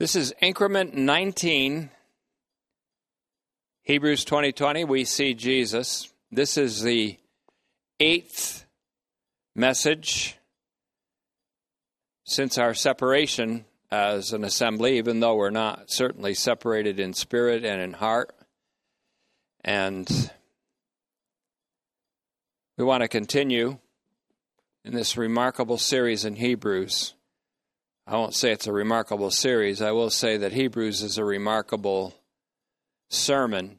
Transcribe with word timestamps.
This 0.00 0.16
is 0.16 0.32
increment 0.40 0.94
19, 0.94 1.90
Hebrews 3.82 4.24
2020. 4.24 4.84
We 4.84 5.04
see 5.04 5.34
Jesus. 5.34 6.10
This 6.32 6.56
is 6.56 6.80
the 6.80 7.18
eighth 8.00 8.64
message 9.54 10.38
since 12.24 12.56
our 12.56 12.72
separation 12.72 13.66
as 13.90 14.32
an 14.32 14.42
assembly, 14.42 14.96
even 14.96 15.20
though 15.20 15.34
we're 15.34 15.50
not 15.50 15.90
certainly 15.90 16.32
separated 16.32 16.98
in 16.98 17.12
spirit 17.12 17.62
and 17.66 17.82
in 17.82 17.92
heart. 17.92 18.34
And 19.62 20.08
we 22.78 22.84
want 22.84 23.02
to 23.02 23.08
continue 23.08 23.76
in 24.82 24.94
this 24.94 25.18
remarkable 25.18 25.76
series 25.76 26.24
in 26.24 26.36
Hebrews. 26.36 27.12
I 28.10 28.16
won't 28.16 28.34
say 28.34 28.50
it's 28.50 28.66
a 28.66 28.72
remarkable 28.72 29.30
series. 29.30 29.80
I 29.80 29.92
will 29.92 30.10
say 30.10 30.36
that 30.38 30.50
Hebrews 30.50 31.00
is 31.00 31.16
a 31.16 31.24
remarkable 31.24 32.16
sermon, 33.08 33.78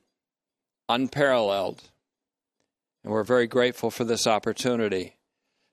unparalleled. 0.87 1.81
And 3.03 3.11
we're 3.11 3.25
very 3.25 3.45
grateful 3.45 3.91
for 3.91 4.05
this 4.05 4.27
opportunity. 4.27 5.17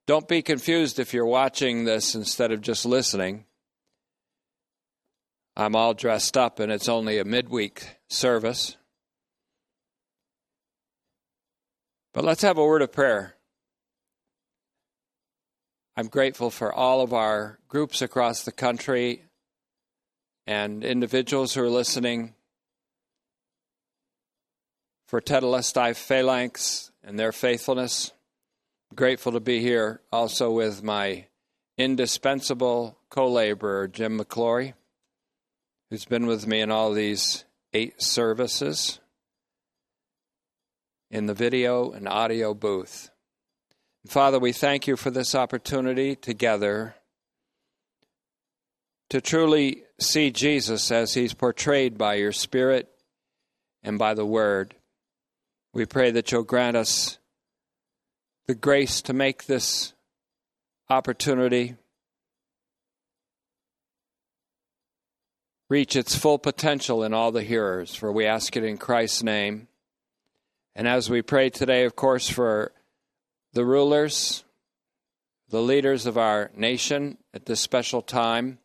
Don't 0.08 0.26
be 0.26 0.42
confused 0.42 0.98
if 0.98 1.14
you're 1.14 1.24
watching 1.24 1.84
this 1.84 2.16
instead 2.16 2.50
of 2.50 2.60
just 2.60 2.84
listening. 2.84 3.44
I'm 5.56 5.76
all 5.76 5.94
dressed 5.94 6.36
up 6.36 6.58
and 6.58 6.72
it's 6.72 6.88
only 6.88 7.18
a 7.18 7.24
midweek 7.24 7.86
service. 8.08 8.76
But 12.12 12.24
let's 12.24 12.42
have 12.42 12.58
a 12.58 12.66
word 12.66 12.82
of 12.82 12.90
prayer. 12.90 13.37
I'm 15.98 16.06
grateful 16.06 16.50
for 16.50 16.72
all 16.72 17.00
of 17.00 17.12
our 17.12 17.58
groups 17.66 18.02
across 18.02 18.44
the 18.44 18.52
country 18.52 19.24
and 20.46 20.84
individuals 20.84 21.54
who 21.54 21.62
are 21.64 21.68
listening, 21.68 22.34
for 25.08 25.20
Tetelestai 25.20 25.96
Phalanx 25.96 26.92
and 27.02 27.18
their 27.18 27.32
faithfulness. 27.32 28.12
grateful 28.94 29.32
to 29.32 29.40
be 29.40 29.58
here 29.58 30.00
also 30.12 30.52
with 30.52 30.84
my 30.84 31.26
indispensable 31.76 32.96
co 33.10 33.28
laborer, 33.28 33.88
Jim 33.88 34.20
McClory, 34.20 34.74
who's 35.90 36.04
been 36.04 36.28
with 36.28 36.46
me 36.46 36.60
in 36.60 36.70
all 36.70 36.92
these 36.92 37.44
eight 37.72 38.00
services 38.00 39.00
in 41.10 41.26
the 41.26 41.34
video 41.34 41.90
and 41.90 42.06
audio 42.06 42.54
booth. 42.54 43.10
Father, 44.08 44.38
we 44.38 44.52
thank 44.52 44.86
you 44.86 44.96
for 44.96 45.10
this 45.10 45.34
opportunity 45.34 46.16
together 46.16 46.94
to 49.10 49.20
truly 49.20 49.82
see 50.00 50.30
Jesus 50.30 50.90
as 50.90 51.12
he's 51.12 51.34
portrayed 51.34 51.98
by 51.98 52.14
your 52.14 52.32
Spirit 52.32 52.88
and 53.82 53.98
by 53.98 54.14
the 54.14 54.24
Word. 54.24 54.74
We 55.74 55.84
pray 55.84 56.10
that 56.12 56.32
you'll 56.32 56.42
grant 56.42 56.74
us 56.74 57.18
the 58.46 58.54
grace 58.54 59.02
to 59.02 59.12
make 59.12 59.44
this 59.44 59.92
opportunity 60.88 61.76
reach 65.68 65.96
its 65.96 66.16
full 66.16 66.38
potential 66.38 67.04
in 67.04 67.12
all 67.12 67.30
the 67.30 67.42
hearers, 67.42 67.94
for 67.94 68.10
we 68.10 68.24
ask 68.24 68.56
it 68.56 68.64
in 68.64 68.78
Christ's 68.78 69.22
name. 69.22 69.68
And 70.74 70.88
as 70.88 71.10
we 71.10 71.20
pray 71.20 71.50
today, 71.50 71.84
of 71.84 71.94
course, 71.94 72.30
for 72.30 72.72
the 73.58 73.64
rulers, 73.64 74.44
the 75.48 75.60
leaders 75.60 76.06
of 76.06 76.16
our 76.16 76.48
nation 76.54 77.18
at 77.34 77.46
this 77.46 77.58
special 77.58 78.00
time 78.00 78.56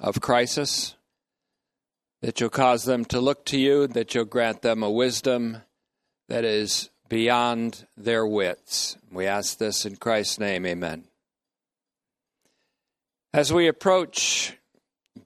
of 0.00 0.22
crisis, 0.22 0.96
that 2.22 2.40
you'll 2.40 2.48
cause 2.48 2.84
them 2.84 3.04
to 3.04 3.20
look 3.20 3.44
to 3.44 3.58
you, 3.58 3.86
that 3.86 4.14
you'll 4.14 4.24
grant 4.24 4.62
them 4.62 4.82
a 4.82 4.90
wisdom 4.90 5.58
that 6.30 6.46
is 6.46 6.88
beyond 7.10 7.86
their 7.94 8.26
wits. 8.26 8.96
We 9.10 9.26
ask 9.26 9.58
this 9.58 9.84
in 9.84 9.96
Christ's 9.96 10.40
name, 10.40 10.64
amen. 10.64 11.04
As 13.34 13.52
we 13.52 13.68
approach 13.68 14.56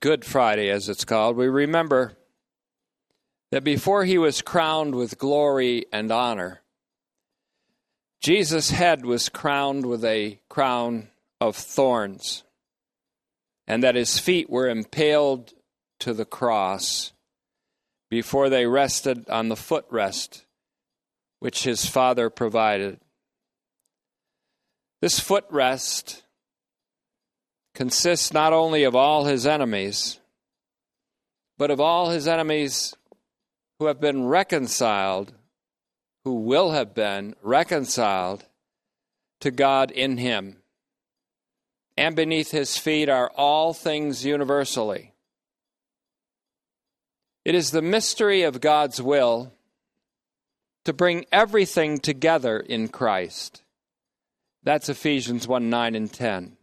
Good 0.00 0.24
Friday, 0.24 0.68
as 0.68 0.88
it's 0.88 1.04
called, 1.04 1.36
we 1.36 1.46
remember 1.46 2.14
that 3.52 3.62
before 3.62 4.04
he 4.04 4.18
was 4.18 4.42
crowned 4.42 4.96
with 4.96 5.16
glory 5.16 5.86
and 5.92 6.10
honor, 6.10 6.62
Jesus' 8.22 8.70
head 8.70 9.04
was 9.04 9.28
crowned 9.28 9.86
with 9.86 10.04
a 10.04 10.40
crown 10.48 11.08
of 11.40 11.56
thorns, 11.56 12.44
and 13.66 13.82
that 13.82 13.94
his 13.94 14.18
feet 14.18 14.48
were 14.48 14.68
impaled 14.68 15.52
to 16.00 16.12
the 16.12 16.24
cross 16.24 17.12
before 18.10 18.48
they 18.48 18.66
rested 18.66 19.28
on 19.28 19.48
the 19.48 19.54
footrest 19.54 20.44
which 21.40 21.64
his 21.64 21.86
Father 21.86 22.30
provided. 22.30 22.98
This 25.00 25.20
footrest 25.20 26.22
consists 27.74 28.32
not 28.32 28.52
only 28.52 28.84
of 28.84 28.96
all 28.96 29.26
his 29.26 29.46
enemies, 29.46 30.18
but 31.58 31.70
of 31.70 31.80
all 31.80 32.10
his 32.10 32.26
enemies 32.26 32.94
who 33.78 33.86
have 33.86 34.00
been 34.00 34.26
reconciled 34.26 35.34
who 36.26 36.34
will 36.34 36.72
have 36.72 36.92
been 36.92 37.36
reconciled 37.40 38.44
to 39.38 39.48
God 39.48 39.92
in 39.92 40.16
him. 40.16 40.56
And 41.96 42.16
beneath 42.16 42.50
his 42.50 42.76
feet 42.76 43.08
are 43.08 43.30
all 43.36 43.72
things 43.72 44.24
universally. 44.24 45.12
It 47.44 47.54
is 47.54 47.70
the 47.70 47.80
mystery 47.80 48.42
of 48.42 48.60
God's 48.60 49.00
will 49.00 49.52
to 50.84 50.92
bring 50.92 51.26
everything 51.30 52.00
together 52.00 52.58
in 52.58 52.88
Christ. 52.88 53.62
That's 54.64 54.88
Ephesians 54.88 55.46
1 55.46 55.70
9 55.70 55.94
and 55.94 56.12
10. 56.12 56.56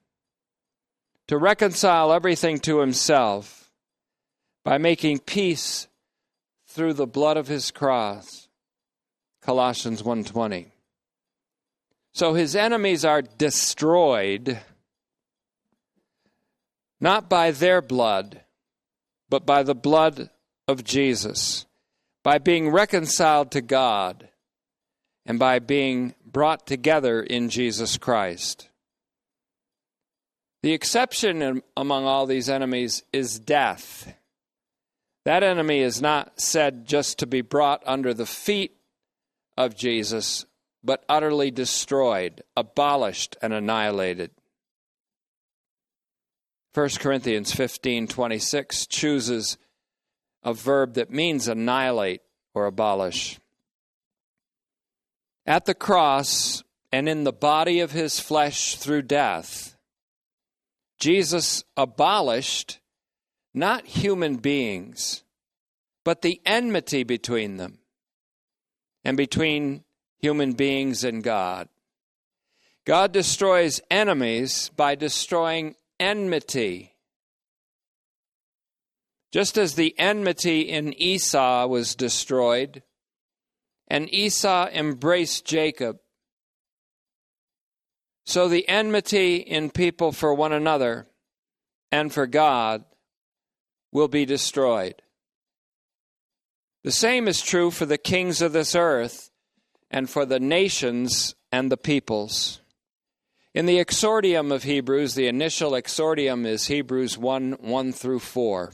To 1.28 1.38
reconcile 1.38 2.12
everything 2.12 2.60
to 2.60 2.82
himself 2.82 3.72
by 4.66 4.78
making 4.78 5.20
peace 5.20 5.88
through 6.68 6.96
the 6.96 7.08
blood 7.08 7.38
of 7.38 7.48
his 7.48 7.72
cross 7.72 8.50
Colossians 9.44 10.02
1:20. 10.02 10.72
So 12.14 12.34
his 12.34 12.56
enemies 12.56 13.04
are 13.04 13.22
destroyed 13.22 14.62
not 17.02 17.30
by 17.30 17.52
their 17.52 17.82
blood, 17.82 18.46
but 19.30 19.46
by 19.46 19.64
the 19.64 19.76
blood 19.76 20.30
of 20.68 20.84
Jesus, 20.84 21.66
by 22.24 22.38
being 22.38 22.70
reconciled 22.70 23.52
to 23.52 23.62
God, 23.62 24.30
and 25.26 25.38
by 25.38 25.60
being 25.60 26.16
brought 26.26 26.66
together 26.66 27.22
in 27.22 27.50
Jesus 27.50 27.98
Christ. 27.98 28.70
The 30.62 30.72
exception 30.72 31.62
among 31.76 32.06
all 32.06 32.26
these 32.26 32.48
enemies 32.48 33.04
is 33.12 33.40
death. 33.40 34.14
That 35.26 35.44
enemy 35.44 35.80
is 35.80 36.02
not 36.02 36.40
said 36.40 36.86
just 36.86 37.20
to 37.20 37.28
be 37.28 37.42
brought 37.42 37.84
under 37.86 38.14
the 38.14 38.26
feet 38.26 38.78
of 39.58 39.76
Jesus, 39.76 40.46
but 40.84 41.04
utterly 41.08 41.52
destroyed, 41.52 42.44
abolished, 42.56 43.38
and 43.42 43.54
annihilated. 43.54 44.32
1 46.74 47.00
Corinthians 47.00 47.54
15:26 47.54 48.88
chooses 48.88 49.58
a 50.44 50.54
verb 50.54 50.96
that 50.96 51.12
means 51.12 51.48
annihilate 51.48 52.22
or 52.54 52.66
abolish. 52.66 53.40
At 55.46 55.66
the 55.66 55.76
cross 55.76 56.64
and 56.92 57.08
in 57.08 57.24
the 57.24 57.34
body 57.34 57.80
of 57.80 57.92
his 57.92 58.20
flesh 58.20 58.76
through 58.76 59.04
death, 59.04 59.76
Jesus 61.00 61.64
abolished 61.78 62.80
not 63.54 63.86
human 63.86 64.38
beings, 64.38 65.24
but 66.04 66.22
the 66.22 66.42
enmity 66.46 67.04
between 67.04 67.58
them 67.58 67.83
and 69.04 69.18
between 69.18 69.84
human 70.20 70.54
beings 70.54 71.04
and 71.04 71.24
God. 71.24 71.68
God 72.86 73.12
destroys 73.12 73.82
enemies 73.90 74.72
by 74.76 74.96
destroying 74.96 75.76
enmity. 76.00 76.96
Just 79.32 79.58
as 79.58 79.76
the 79.76 79.98
enmity 79.98 80.62
in 80.62 80.94
Esau 81.02 81.68
was 81.68 81.96
destroyed, 81.96 82.84
and 83.88 84.14
Esau 84.14 84.68
embraced 84.68 85.46
Jacob, 85.46 86.00
so 88.26 88.48
the 88.48 88.68
enmity 88.70 89.38
in 89.38 89.70
people 89.70 90.12
for 90.12 90.34
one 90.34 90.54
another 90.54 91.08
and 91.92 92.14
for 92.14 92.26
God 92.26 92.86
will 93.92 94.08
be 94.08 94.26
destroyed. 94.26 95.02
The 96.84 96.92
same 96.92 97.28
is 97.28 97.42
true 97.42 97.72
for 97.72 97.86
the 97.86 97.98
kings 97.98 98.42
of 98.42 98.52
this 98.52 98.76
earth 98.76 99.32
and 99.90 100.10
for 100.10 100.26
the 100.26 100.40
nations 100.40 101.34
and 101.52 101.72
the 101.72 101.78
peoples. 101.78 102.60
In 103.54 103.68
the 103.68 103.78
exordium 103.78 104.52
of 104.52 104.64
Hebrews, 104.64 105.16
the 105.16 105.28
initial 105.28 105.72
exordium 105.72 106.46
is 106.46 106.68
Hebrews 106.68 107.18
1 107.18 107.54
1 107.60 107.92
through 107.94 108.20
4. 108.20 108.74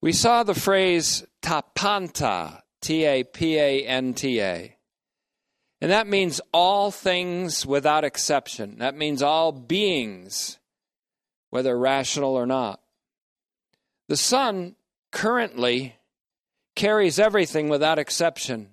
We 0.00 0.12
saw 0.12 0.42
the 0.42 0.54
phrase 0.54 1.24
tapanta, 1.42 2.62
T 2.80 3.04
A 3.04 3.22
P 3.22 3.58
A 3.58 3.86
N 3.86 4.14
T 4.14 4.40
A. 4.40 4.76
And 5.80 5.90
that 5.90 6.08
means 6.08 6.40
all 6.52 6.90
things 6.90 7.64
without 7.64 8.04
exception. 8.04 8.78
That 8.78 8.96
means 8.96 9.22
all 9.22 9.52
beings, 9.52 10.58
whether 11.50 11.78
rational 11.78 12.34
or 12.34 12.46
not. 12.46 12.80
The 14.08 14.16
Son 14.16 14.74
currently 15.12 15.96
carries 16.74 17.18
everything 17.18 17.68
without 17.68 17.98
exception 17.98 18.72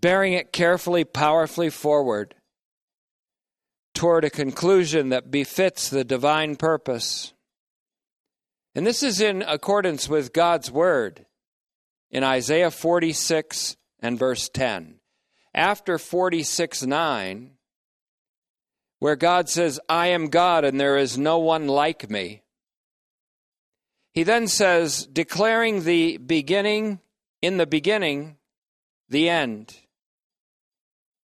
bearing 0.00 0.32
it 0.32 0.52
carefully, 0.52 1.04
powerfully 1.04 1.70
forward 1.70 2.34
toward 3.94 4.24
a 4.24 4.30
conclusion 4.30 5.08
that 5.08 5.30
befits 5.30 5.88
the 5.88 6.04
divine 6.04 6.56
purpose. 6.56 7.32
And 8.74 8.86
this 8.86 9.02
is 9.02 9.20
in 9.20 9.42
accordance 9.42 10.08
with 10.08 10.32
God's 10.32 10.70
word 10.70 11.26
in 12.10 12.22
Isaiah 12.22 12.70
46 12.70 13.76
and 14.00 14.18
verse 14.18 14.48
10. 14.48 15.00
After 15.54 15.98
46 15.98 16.84
9, 16.84 17.50
where 19.00 19.16
God 19.16 19.48
says, 19.48 19.80
I 19.88 20.08
am 20.08 20.28
God 20.28 20.64
and 20.64 20.78
there 20.78 20.96
is 20.96 21.18
no 21.18 21.38
one 21.38 21.66
like 21.66 22.08
me. 22.08 22.42
He 24.18 24.24
then 24.24 24.48
says, 24.48 25.06
declaring 25.06 25.84
the 25.84 26.16
beginning, 26.16 26.98
in 27.40 27.56
the 27.56 27.68
beginning, 27.68 28.36
the 29.08 29.28
end 29.28 29.76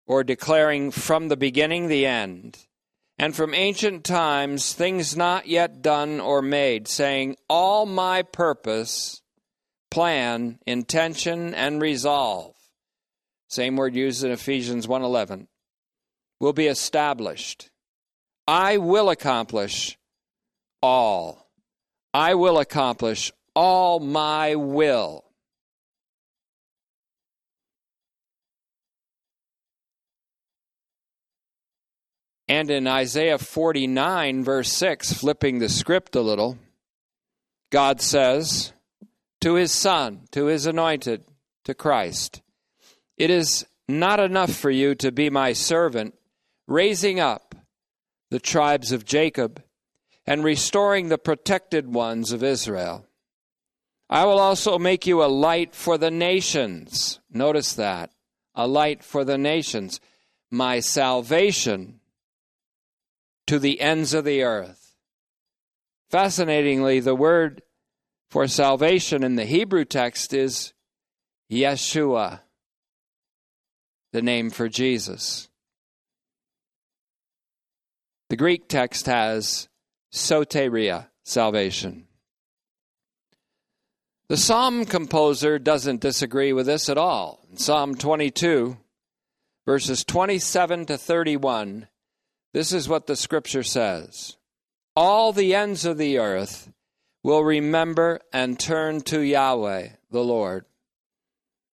or 0.06 0.24
declaring 0.24 0.92
from 0.92 1.28
the 1.28 1.36
beginning 1.36 1.88
the 1.88 2.06
end, 2.06 2.68
and 3.18 3.36
from 3.36 3.56
ancient 3.56 4.04
times 4.04 4.74
things 4.74 5.18
not 5.18 5.48
yet 5.48 5.82
done 5.82 6.20
or 6.20 6.44
made, 6.44 6.88
saying, 6.88 7.36
All 7.50 7.88
my 7.88 8.22
purpose, 8.22 9.24
plan, 9.90 10.60
intention, 10.68 11.56
and 11.56 11.82
resolve, 11.82 12.54
same 13.48 13.76
word 13.76 13.96
used 13.96 14.24
in 14.24 14.30
Ephesians 14.30 14.86
1.11, 14.86 15.48
will 16.40 16.54
be 16.54 16.68
established. 16.68 17.72
I 18.48 18.78
will 18.78 19.10
accomplish 19.10 19.98
all. 20.80 21.43
I 22.14 22.36
will 22.36 22.60
accomplish 22.60 23.32
all 23.56 24.00
my 24.00 24.56
will. 24.56 25.24
And 32.48 32.70
in 32.70 32.88
Isaiah 32.88 33.38
49, 33.40 34.44
verse 34.44 34.72
6, 34.74 35.14
flipping 35.14 35.58
the 35.58 35.70
script 35.70 36.16
a 36.16 36.22
little, 36.22 36.60
God 37.72 38.02
says 38.02 38.74
to 39.42 39.56
his 39.56 39.72
Son, 39.72 40.28
to 40.32 40.46
his 40.46 40.68
anointed, 40.68 41.24
to 41.64 41.74
Christ, 41.74 42.42
It 43.18 43.30
is 43.32 43.66
not 43.88 44.20
enough 44.20 44.54
for 44.54 44.70
you 44.70 44.94
to 44.96 45.12
be 45.12 45.30
my 45.30 45.54
servant, 45.54 46.14
raising 46.68 47.20
up 47.20 47.56
the 48.30 48.40
tribes 48.40 48.92
of 48.92 49.06
Jacob 49.06 49.63
and 50.26 50.44
restoring 50.44 51.10
the 51.10 51.18
protected 51.18 51.94
ones 51.94 52.32
of 52.32 52.44
Israel. 52.44 53.06
I 54.10 54.26
will 54.26 54.40
also 54.40 54.78
make 54.78 55.08
you 55.08 55.24
a 55.24 55.26
light 55.26 55.74
for 55.74 55.98
the 55.98 56.12
nations. 56.12 57.20
Notice 57.32 57.74
that. 57.74 58.12
A 58.56 58.68
light 58.68 59.04
for 59.04 59.26
the 59.26 59.38
nations. 59.38 60.00
My 60.52 60.80
salvation 60.80 62.00
to 63.48 63.60
the 63.60 63.82
ends 63.82 64.14
of 64.14 64.24
the 64.24 64.44
earth. 64.44 64.96
Fascinatingly, 66.10 67.00
the 67.00 67.16
word 67.16 67.64
for 68.30 68.48
salvation 68.48 69.24
in 69.24 69.36
the 69.36 69.46
Hebrew 69.46 69.86
text 69.86 70.34
is 70.34 70.74
Yeshua, 71.52 72.42
the 74.12 74.22
name 74.22 74.50
for 74.50 74.70
Jesus. 74.70 75.50
The 78.30 78.36
Greek 78.36 78.68
text 78.68 79.08
has 79.08 79.70
soteria, 80.14 81.08
salvation. 81.24 82.08
The 84.30 84.38
psalm 84.38 84.86
composer 84.86 85.60
doesn't 85.60 86.02
disagree 86.02 86.54
with 86.54 86.66
this 86.66 86.88
at 86.88 86.98
all. 86.98 87.46
In 87.52 87.58
Psalm 87.58 87.96
22, 87.96 88.78
verses 89.66 90.06
27 90.06 90.86
to 90.86 90.98
31, 90.98 91.88
this 92.54 92.72
is 92.72 92.88
what 92.88 93.08
the 93.08 93.16
scripture 93.16 93.64
says 93.64 94.38
All 94.96 95.34
the 95.34 95.54
ends 95.54 95.86
of 95.86 95.98
the 95.98 96.20
earth 96.20 96.72
will 97.24 97.44
remember 97.44 98.22
and 98.32 98.60
turn 98.60 99.02
to 99.02 99.20
Yahweh, 99.20 99.90
the 100.12 100.24
Lord. 100.24 100.66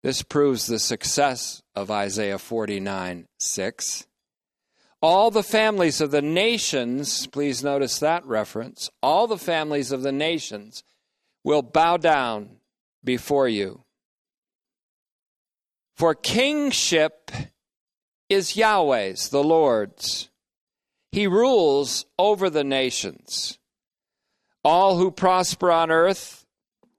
This 0.02 0.22
proves 0.22 0.66
the 0.66 0.78
success 0.78 1.62
of 1.74 1.90
Isaiah 1.90 2.38
49 2.38 3.26
6. 3.38 4.07
All 5.00 5.30
the 5.30 5.44
families 5.44 6.00
of 6.00 6.10
the 6.10 6.22
nations, 6.22 7.26
please 7.28 7.62
notice 7.62 7.98
that 8.00 8.26
reference, 8.26 8.90
all 9.02 9.26
the 9.26 9.38
families 9.38 9.92
of 9.92 10.02
the 10.02 10.12
nations 10.12 10.82
will 11.44 11.62
bow 11.62 11.96
down 11.96 12.56
before 13.04 13.48
you. 13.48 13.84
For 15.96 16.14
kingship 16.14 17.30
is 18.28 18.56
Yahweh's, 18.56 19.28
the 19.28 19.42
Lord's. 19.42 20.30
He 21.12 21.26
rules 21.26 22.04
over 22.18 22.50
the 22.50 22.64
nations. 22.64 23.58
All 24.64 24.98
who 24.98 25.10
prosper 25.10 25.70
on 25.70 25.90
earth 25.90 26.44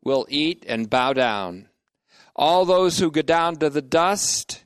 will 0.04 0.26
eat 0.30 0.66
and 0.68 0.90
bow 0.90 1.14
down. 1.14 1.68
All 2.36 2.66
those 2.66 3.00
who 3.00 3.12
go 3.12 3.22
down 3.22 3.58
to 3.58 3.70
the 3.70 3.82
dust 3.82 4.66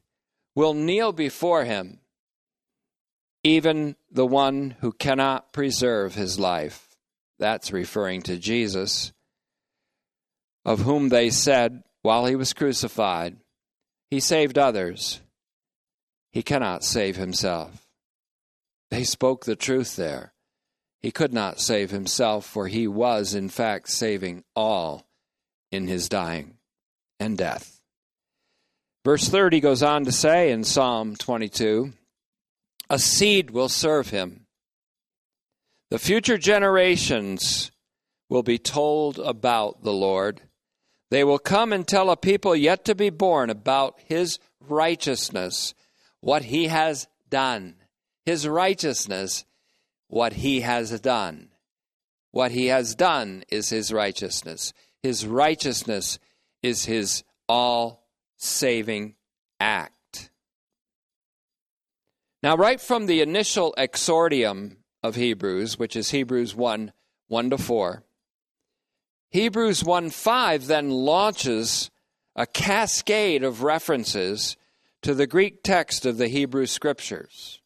will 0.55 0.73
kneel 0.73 1.11
before 1.11 1.65
him, 1.65 1.99
even 3.43 3.95
the 4.11 4.25
one 4.25 4.75
who 4.79 4.91
cannot 4.91 5.51
preserve 5.53 6.15
his 6.15 6.39
life. 6.39 6.95
That's 7.39 7.73
referring 7.73 8.21
to 8.23 8.37
Jesus, 8.37 9.11
of 10.63 10.81
whom 10.81 11.09
they 11.09 11.29
said 11.29 11.83
while 12.01 12.25
he 12.25 12.35
was 12.35 12.53
crucified, 12.53 13.37
He 14.09 14.19
saved 14.19 14.57
others, 14.57 15.19
he 16.31 16.41
cannot 16.41 16.83
save 16.83 17.15
himself. 17.15 17.85
They 18.89 19.03
spoke 19.03 19.45
the 19.45 19.55
truth 19.55 19.95
there. 19.95 20.33
He 21.01 21.11
could 21.11 21.33
not 21.33 21.59
save 21.59 21.91
himself, 21.91 22.45
for 22.45 22.67
he 22.67 22.87
was, 22.87 23.33
in 23.33 23.49
fact, 23.49 23.89
saving 23.89 24.43
all 24.55 25.05
in 25.71 25.87
his 25.87 26.07
dying 26.07 26.57
and 27.19 27.37
death. 27.37 27.81
Verse 29.03 29.27
30 29.27 29.59
goes 29.59 29.83
on 29.83 30.05
to 30.05 30.11
say 30.11 30.51
in 30.51 30.63
Psalm 30.63 31.15
22 31.15 31.93
A 32.93 32.99
seed 32.99 33.49
will 33.49 33.69
serve 33.69 34.11
him. 34.11 34.45
The 35.89 35.97
future 35.97 36.37
generations 36.37 37.71
will 38.29 38.43
be 38.43 38.59
told 38.59 39.17
about 39.17 39.81
the 39.81 39.91
Lord. 39.91 40.41
They 41.09 41.23
will 41.23 41.39
come 41.39 41.73
and 41.73 41.87
tell 41.87 42.11
a 42.11 42.15
people 42.15 42.55
yet 42.55 42.85
to 42.85 42.93
be 42.93 43.09
born 43.09 43.49
about 43.49 43.99
his 44.05 44.37
righteousness, 44.59 45.73
what 46.19 46.43
he 46.43 46.67
has 46.67 47.07
done 47.31 47.77
his 48.27 48.47
righteousness, 48.47 49.43
what 50.07 50.33
he 50.33 50.61
has 50.61 50.99
done. 50.99 51.49
What 52.29 52.51
he 52.51 52.67
has 52.67 52.93
done 52.93 53.43
is 53.49 53.69
his 53.69 53.91
righteousness. 53.91 54.71
His 55.01 55.25
righteousness 55.25 56.19
is 56.61 56.85
his 56.85 57.23
all 57.49 58.05
saving 58.37 59.15
act. 59.59 59.93
Now, 62.43 62.57
right 62.57 62.81
from 62.81 63.05
the 63.05 63.21
initial 63.21 63.73
exordium 63.77 64.75
of 65.01 65.15
Hebrews, 65.15 65.79
which 65.79 65.95
is 65.95 66.11
Hebrews 66.11 66.53
1 66.53 66.91
1 67.29 67.49
to 67.49 67.57
4, 67.57 68.03
Hebrews 69.31 69.83
1 69.85 70.09
5 70.09 70.67
then 70.67 70.89
launches 70.89 71.89
a 72.35 72.45
cascade 72.45 73.45
of 73.45 73.63
references 73.63 74.57
to 75.03 75.13
the 75.13 75.25
Greek 75.25 75.63
text 75.63 76.05
of 76.05 76.17
the 76.17 76.27
Hebrew 76.27 76.65
Scriptures. 76.65 77.61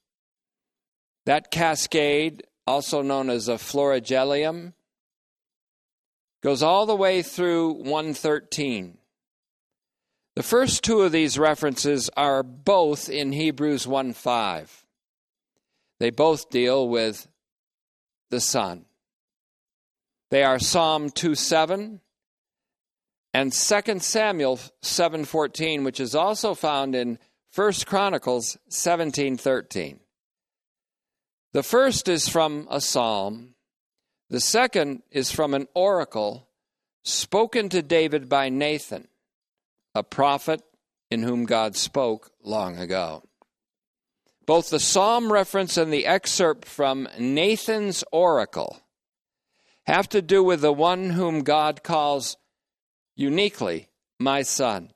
That 1.26 1.50
cascade, 1.50 2.44
also 2.68 3.02
known 3.02 3.32
as 3.32 3.48
a 3.48 3.56
florigelium, 3.56 4.74
goes 6.44 6.62
all 6.62 6.86
the 6.86 6.96
way 6.96 7.24
through 7.24 7.72
113. 7.74 8.97
The 10.38 10.44
first 10.44 10.84
two 10.84 11.02
of 11.02 11.12
these 11.12 11.40
references 11.40 12.12
are 12.16 12.44
both 12.44 13.10
in 13.10 13.32
Hebrews 13.32 13.88
1:5. 13.88 14.86
They 16.00 16.12
both 16.12 16.52
deal 16.52 16.88
with 16.88 17.28
the 18.30 18.40
Son. 18.40 18.86
They 20.30 20.44
are 20.44 20.60
Psalm 20.60 21.10
2:7 21.10 22.02
and 23.34 23.52
2 23.52 24.04
Samuel 24.04 24.60
7:14, 24.84 25.84
which 25.84 26.00
is 26.00 26.14
also 26.14 26.54
found 26.54 26.94
in 26.94 27.18
1 27.50 27.88
Chronicles 27.88 28.60
17:13. 28.70 30.02
The 31.54 31.64
first 31.64 32.08
is 32.08 32.30
from 32.30 32.68
a 32.70 32.80
psalm, 32.80 33.56
the 34.30 34.40
second 34.40 35.02
is 35.10 35.32
from 35.32 35.56
an 35.56 35.68
oracle 35.74 36.48
spoken 37.04 37.70
to 37.70 37.82
David 37.82 38.30
by 38.30 38.50
Nathan, 38.50 39.08
a 39.98 40.04
prophet 40.04 40.62
in 41.12 41.24
whom 41.24 41.46
God 41.46 41.76
spoke 41.76 42.32
long 42.44 42.78
ago. 42.78 43.24
Both 44.46 44.70
the 44.70 44.80
psalm 44.80 45.34
reference 45.34 45.76
and 45.76 45.92
the 45.92 46.06
excerpt 46.06 46.66
from 46.66 47.10
Nathan's 47.20 48.04
oracle 48.12 48.80
have 49.86 50.08
to 50.10 50.22
do 50.22 50.44
with 50.44 50.62
the 50.62 50.72
one 50.72 51.10
whom 51.10 51.42
God 51.42 51.84
calls 51.84 52.38
uniquely 53.16 53.90
my 54.20 54.44
son. 54.44 54.92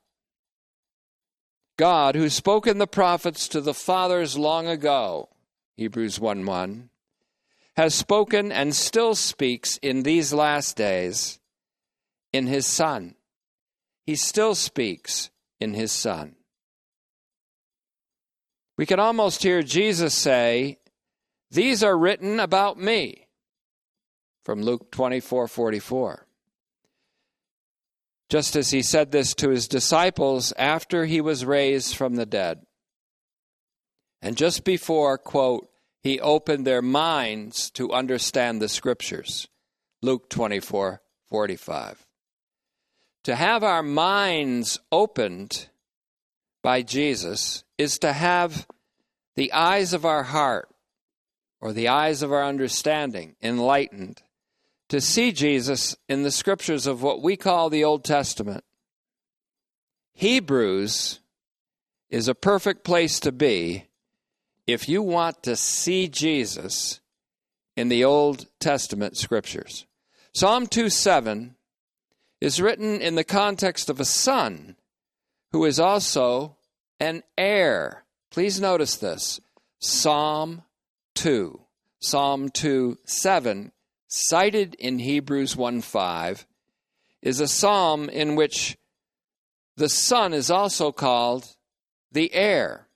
God, 1.76 2.14
who 2.14 2.28
spoke 2.28 2.66
in 2.66 2.78
the 2.78 2.86
prophets 2.86 3.48
to 3.48 3.60
the 3.60 3.74
fathers 3.74 4.38
long 4.38 4.68
ago, 4.68 5.28
Hebrews 5.76 6.20
1 6.20 6.46
1, 6.46 6.90
has 7.76 7.94
spoken 7.94 8.52
and 8.52 8.74
still 8.74 9.14
speaks 9.14 9.78
in 9.78 10.02
these 10.02 10.32
last 10.32 10.76
days 10.76 11.40
in 12.32 12.46
his 12.46 12.66
Son. 12.66 13.14
He 14.04 14.16
still 14.16 14.54
speaks 14.54 15.30
in 15.60 15.74
his 15.74 15.92
Son. 15.92 16.34
We 18.76 18.86
can 18.86 18.98
almost 18.98 19.42
hear 19.42 19.62
Jesus 19.62 20.14
say, 20.14 20.78
These 21.50 21.84
are 21.84 21.96
written 21.96 22.40
about 22.40 22.78
me, 22.78 23.28
from 24.44 24.62
Luke 24.62 24.90
24 24.90 25.46
44. 25.46 26.26
Just 28.28 28.56
as 28.56 28.70
he 28.70 28.82
said 28.82 29.12
this 29.12 29.34
to 29.34 29.50
his 29.50 29.68
disciples 29.68 30.52
after 30.56 31.04
he 31.04 31.20
was 31.20 31.44
raised 31.44 31.94
from 31.94 32.16
the 32.16 32.24
dead. 32.24 32.64
And 34.22 34.36
just 34.36 34.64
before, 34.64 35.18
quote, 35.18 35.68
he 36.02 36.18
opened 36.18 36.66
their 36.66 36.82
minds 36.82 37.70
to 37.72 37.92
understand 37.92 38.60
the 38.60 38.68
scriptures. 38.68 39.48
Luke 40.00 40.28
24 40.30 41.02
45. 41.28 42.06
To 43.24 43.36
have 43.36 43.62
our 43.62 43.82
minds 43.82 44.80
opened 44.90 45.68
by 46.62 46.82
Jesus 46.82 47.64
is 47.78 47.98
to 47.98 48.12
have 48.12 48.66
the 49.36 49.52
eyes 49.52 49.92
of 49.92 50.04
our 50.04 50.24
heart 50.24 50.68
or 51.60 51.72
the 51.72 51.88
eyes 51.88 52.22
of 52.22 52.32
our 52.32 52.44
understanding 52.44 53.36
enlightened 53.40 54.22
to 54.88 55.00
see 55.00 55.32
Jesus 55.32 55.96
in 56.08 56.22
the 56.22 56.30
scriptures 56.30 56.86
of 56.86 57.02
what 57.02 57.22
we 57.22 57.36
call 57.36 57.70
the 57.70 57.84
Old 57.84 58.04
Testament. 58.04 58.64
Hebrews 60.14 61.20
is 62.10 62.28
a 62.28 62.34
perfect 62.34 62.84
place 62.84 63.18
to 63.20 63.32
be 63.32 63.86
if 64.66 64.88
you 64.88 65.00
want 65.00 65.42
to 65.44 65.56
see 65.56 66.08
Jesus 66.08 67.00
in 67.76 67.88
the 67.88 68.04
Old 68.04 68.46
Testament 68.60 69.16
scriptures. 69.16 69.86
Psalm 70.32 70.66
2 70.66 70.90
7 70.90 71.54
is 72.42 72.60
written 72.60 73.00
in 73.00 73.14
the 73.14 73.22
context 73.22 73.88
of 73.88 74.00
a 74.00 74.04
son 74.04 74.74
who 75.52 75.64
is 75.64 75.78
also 75.78 76.56
an 76.98 77.22
heir. 77.38 78.04
Please 78.32 78.60
notice 78.60 78.96
this 78.96 79.40
Psalm 79.78 80.62
2, 81.14 81.60
Psalm 82.00 82.48
2 82.48 82.98
7, 83.04 83.70
cited 84.08 84.74
in 84.74 84.98
Hebrews 84.98 85.54
1 85.56 85.82
5, 85.82 86.44
is 87.22 87.38
a 87.38 87.46
psalm 87.46 88.08
in 88.08 88.34
which 88.34 88.76
the 89.76 89.88
son 89.88 90.32
is 90.32 90.50
also 90.50 90.90
called 90.90 91.46
the 92.10 92.34
heir. 92.34 92.88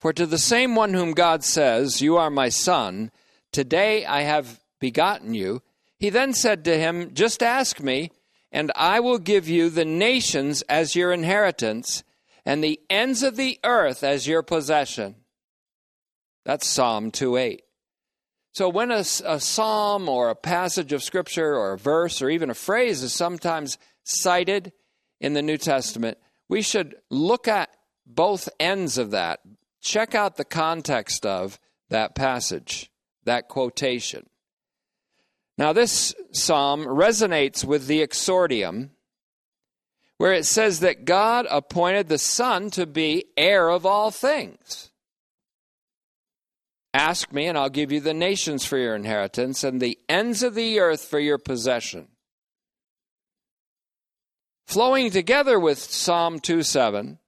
For 0.00 0.14
to 0.14 0.24
the 0.24 0.38
same 0.38 0.74
one 0.74 0.94
whom 0.94 1.12
God 1.12 1.44
says, 1.44 2.00
You 2.00 2.16
are 2.16 2.30
my 2.30 2.48
son, 2.48 3.10
today 3.52 4.06
I 4.06 4.22
have 4.22 4.60
begotten 4.80 5.34
you, 5.34 5.60
he 5.98 6.10
then 6.10 6.34
said 6.34 6.64
to 6.64 6.78
him, 6.78 7.14
Just 7.14 7.42
ask 7.42 7.80
me, 7.80 8.10
and 8.52 8.72
I 8.76 9.00
will 9.00 9.18
give 9.18 9.48
you 9.48 9.70
the 9.70 9.84
nations 9.84 10.62
as 10.62 10.96
your 10.96 11.12
inheritance, 11.12 12.04
and 12.44 12.62
the 12.62 12.80
ends 12.88 13.22
of 13.22 13.36
the 13.36 13.58
earth 13.64 14.04
as 14.04 14.26
your 14.26 14.42
possession. 14.42 15.16
That's 16.44 16.66
Psalm 16.66 17.10
2 17.10 17.36
8. 17.36 17.62
So 18.52 18.68
when 18.68 18.90
a, 18.90 19.04
a 19.24 19.40
psalm 19.40 20.08
or 20.08 20.30
a 20.30 20.34
passage 20.34 20.92
of 20.92 21.02
scripture 21.02 21.54
or 21.54 21.72
a 21.72 21.78
verse 21.78 22.22
or 22.22 22.30
even 22.30 22.48
a 22.48 22.54
phrase 22.54 23.02
is 23.02 23.12
sometimes 23.12 23.76
cited 24.04 24.72
in 25.20 25.34
the 25.34 25.42
New 25.42 25.58
Testament, 25.58 26.16
we 26.48 26.62
should 26.62 26.94
look 27.10 27.48
at 27.48 27.68
both 28.06 28.48
ends 28.60 28.96
of 28.96 29.10
that, 29.10 29.40
check 29.82 30.14
out 30.14 30.36
the 30.36 30.44
context 30.44 31.26
of 31.26 31.58
that 31.90 32.14
passage, 32.14 32.90
that 33.24 33.48
quotation. 33.48 34.26
Now, 35.58 35.72
this 35.72 36.14
psalm 36.32 36.84
resonates 36.84 37.64
with 37.64 37.86
the 37.86 38.06
exordium, 38.06 38.90
where 40.18 40.32
it 40.32 40.44
says 40.44 40.80
that 40.80 41.04
God 41.04 41.46
appointed 41.50 42.08
the 42.08 42.18
Son 42.18 42.70
to 42.72 42.86
be 42.86 43.24
heir 43.36 43.68
of 43.68 43.86
all 43.86 44.10
things. 44.10 44.90
Ask 46.92 47.32
me, 47.32 47.46
and 47.46 47.58
I'll 47.58 47.68
give 47.68 47.92
you 47.92 48.00
the 48.00 48.14
nations 48.14 48.64
for 48.64 48.78
your 48.78 48.94
inheritance 48.94 49.62
and 49.64 49.80
the 49.80 49.98
ends 50.08 50.42
of 50.42 50.54
the 50.54 50.80
earth 50.80 51.04
for 51.04 51.18
your 51.18 51.38
possession. 51.38 52.08
Flowing 54.66 55.10
together 55.10 55.60
with 55.60 55.78
Psalm 55.78 56.40
2 56.40 56.62
7 56.62 57.18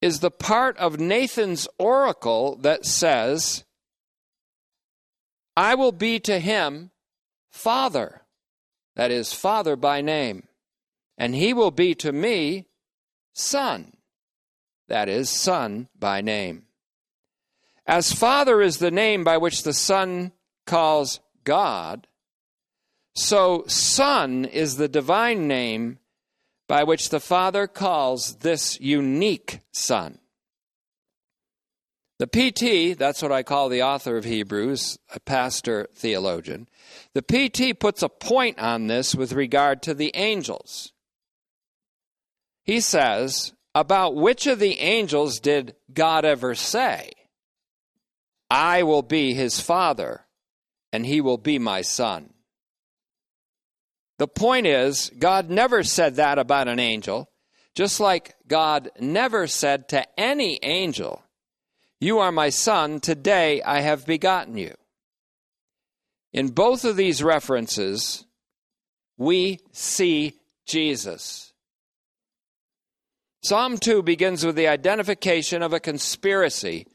is 0.00 0.20
the 0.20 0.30
part 0.30 0.76
of 0.78 0.98
Nathan's 0.98 1.68
oracle 1.78 2.56
that 2.56 2.84
says, 2.84 3.64
I 5.56 5.74
will 5.74 5.92
be 5.92 6.18
to 6.20 6.38
him 6.38 6.90
father, 7.50 8.22
that 8.96 9.10
is, 9.10 9.32
father 9.32 9.76
by 9.76 10.00
name, 10.00 10.48
and 11.18 11.34
he 11.34 11.52
will 11.52 11.70
be 11.70 11.94
to 11.96 12.12
me 12.12 12.66
son, 13.32 13.96
that 14.88 15.08
is, 15.08 15.28
son 15.28 15.88
by 15.98 16.20
name. 16.20 16.64
As 17.86 18.12
father 18.12 18.62
is 18.62 18.78
the 18.78 18.90
name 18.90 19.24
by 19.24 19.36
which 19.36 19.62
the 19.62 19.74
son 19.74 20.32
calls 20.66 21.20
God, 21.44 22.06
so 23.14 23.64
son 23.66 24.44
is 24.44 24.76
the 24.76 24.88
divine 24.88 25.46
name 25.46 25.98
by 26.72 26.84
which 26.84 27.10
the 27.10 27.20
Father 27.20 27.66
calls 27.66 28.36
this 28.36 28.80
unique 28.80 29.60
Son. 29.72 30.18
The 32.22 32.52
PT, 32.52 32.96
that's 32.96 33.20
what 33.20 33.32
I 33.32 33.42
call 33.42 33.68
the 33.68 33.82
author 33.82 34.16
of 34.16 34.24
Hebrews, 34.24 34.96
a 35.12 35.18
pastor 35.18 35.88
theologian, 35.92 36.68
the 37.14 37.20
PT 37.20 37.76
puts 37.76 38.00
a 38.00 38.08
point 38.08 38.60
on 38.60 38.86
this 38.86 39.12
with 39.12 39.32
regard 39.32 39.82
to 39.82 39.92
the 39.92 40.12
angels. 40.14 40.92
He 42.62 42.78
says, 42.78 43.54
About 43.74 44.14
which 44.14 44.46
of 44.46 44.60
the 44.60 44.78
angels 44.78 45.40
did 45.40 45.74
God 45.92 46.24
ever 46.24 46.54
say, 46.54 47.10
I 48.48 48.84
will 48.84 49.02
be 49.02 49.34
his 49.34 49.58
father, 49.58 50.24
and 50.92 51.04
he 51.04 51.20
will 51.20 51.38
be 51.38 51.58
my 51.58 51.82
son? 51.82 52.34
The 54.18 54.28
point 54.28 54.68
is, 54.68 55.10
God 55.18 55.50
never 55.50 55.82
said 55.82 56.14
that 56.14 56.38
about 56.38 56.68
an 56.68 56.78
angel, 56.78 57.32
just 57.74 57.98
like 57.98 58.36
God 58.46 58.92
never 59.00 59.48
said 59.48 59.88
to 59.88 60.06
any 60.16 60.60
angel, 60.62 61.21
You 62.02 62.18
are 62.18 62.32
my 62.32 62.48
son, 62.48 62.98
today 62.98 63.62
I 63.62 63.78
have 63.82 64.06
begotten 64.06 64.56
you. 64.56 64.74
In 66.32 66.48
both 66.48 66.84
of 66.84 66.96
these 66.96 67.22
references, 67.22 68.24
we 69.16 69.60
see 69.70 70.40
Jesus. 70.66 71.52
Psalm 73.44 73.78
2 73.78 74.02
begins 74.02 74.44
with 74.44 74.56
the 74.56 74.66
identification 74.66 75.62
of 75.62 75.72
a 75.72 75.78
conspiracy 75.78 76.88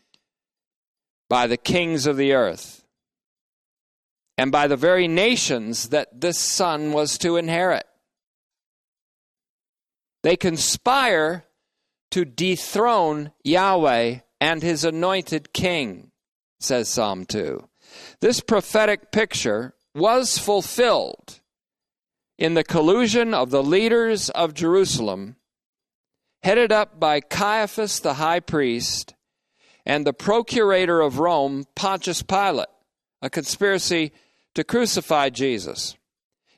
by 1.29 1.47
the 1.47 1.55
kings 1.55 2.05
of 2.05 2.17
the 2.17 2.33
earth 2.33 2.83
and 4.37 4.51
by 4.51 4.67
the 4.67 4.75
very 4.75 5.07
nations 5.07 5.87
that 5.87 6.19
this 6.19 6.37
son 6.37 6.91
was 6.91 7.17
to 7.19 7.37
inherit. 7.37 7.85
They 10.23 10.35
conspire 10.35 11.45
to 12.11 12.25
dethrone 12.25 13.31
Yahweh 13.45 14.19
and 14.39 14.61
his 14.61 14.83
anointed 14.83 15.53
king, 15.53 16.11
says 16.59 16.89
Psalm 16.89 17.25
2. 17.25 17.67
This 18.21 18.41
prophetic 18.41 19.11
picture 19.11 19.75
was 19.95 20.37
fulfilled 20.37 21.39
in 22.37 22.53
the 22.53 22.63
collusion 22.63 23.33
of 23.33 23.49
the 23.49 23.63
leaders 23.63 24.29
of 24.29 24.53
Jerusalem, 24.53 25.37
headed 26.43 26.71
up 26.71 26.99
by 26.99 27.19
Caiaphas 27.19 27.99
the 27.99 28.15
high 28.15 28.39
priest 28.39 29.15
and 29.85 30.05
the 30.05 30.13
procurator 30.13 31.01
of 31.01 31.17
Rome, 31.17 31.65
Pontius 31.75 32.21
Pilate, 32.21 32.67
a 33.21 33.29
conspiracy 33.29 34.11
to 34.53 34.63
crucify 34.63 35.29
Jesus. 35.29 35.95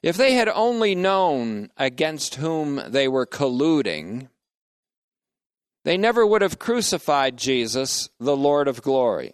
If 0.01 0.17
they 0.17 0.33
had 0.33 0.49
only 0.49 0.95
known 0.95 1.69
against 1.77 2.35
whom 2.35 2.81
they 2.87 3.07
were 3.07 3.25
colluding, 3.25 4.29
they 5.85 5.97
never 5.97 6.25
would 6.25 6.41
have 6.41 6.59
crucified 6.59 7.37
Jesus, 7.37 8.09
the 8.19 8.35
Lord 8.35 8.67
of 8.67 8.81
glory, 8.81 9.33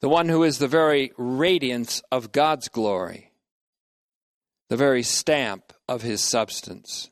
the 0.00 0.08
one 0.08 0.28
who 0.28 0.42
is 0.42 0.58
the 0.58 0.68
very 0.68 1.12
radiance 1.16 2.02
of 2.10 2.32
God's 2.32 2.68
glory, 2.68 3.32
the 4.68 4.76
very 4.76 5.02
stamp 5.02 5.72
of 5.88 6.02
his 6.02 6.22
substance. 6.22 7.10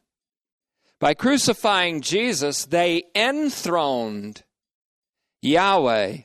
By 1.00 1.14
crucifying 1.14 2.02
Jesus, 2.02 2.66
they 2.66 3.04
enthroned 3.14 4.45
Yahweh 5.42 6.19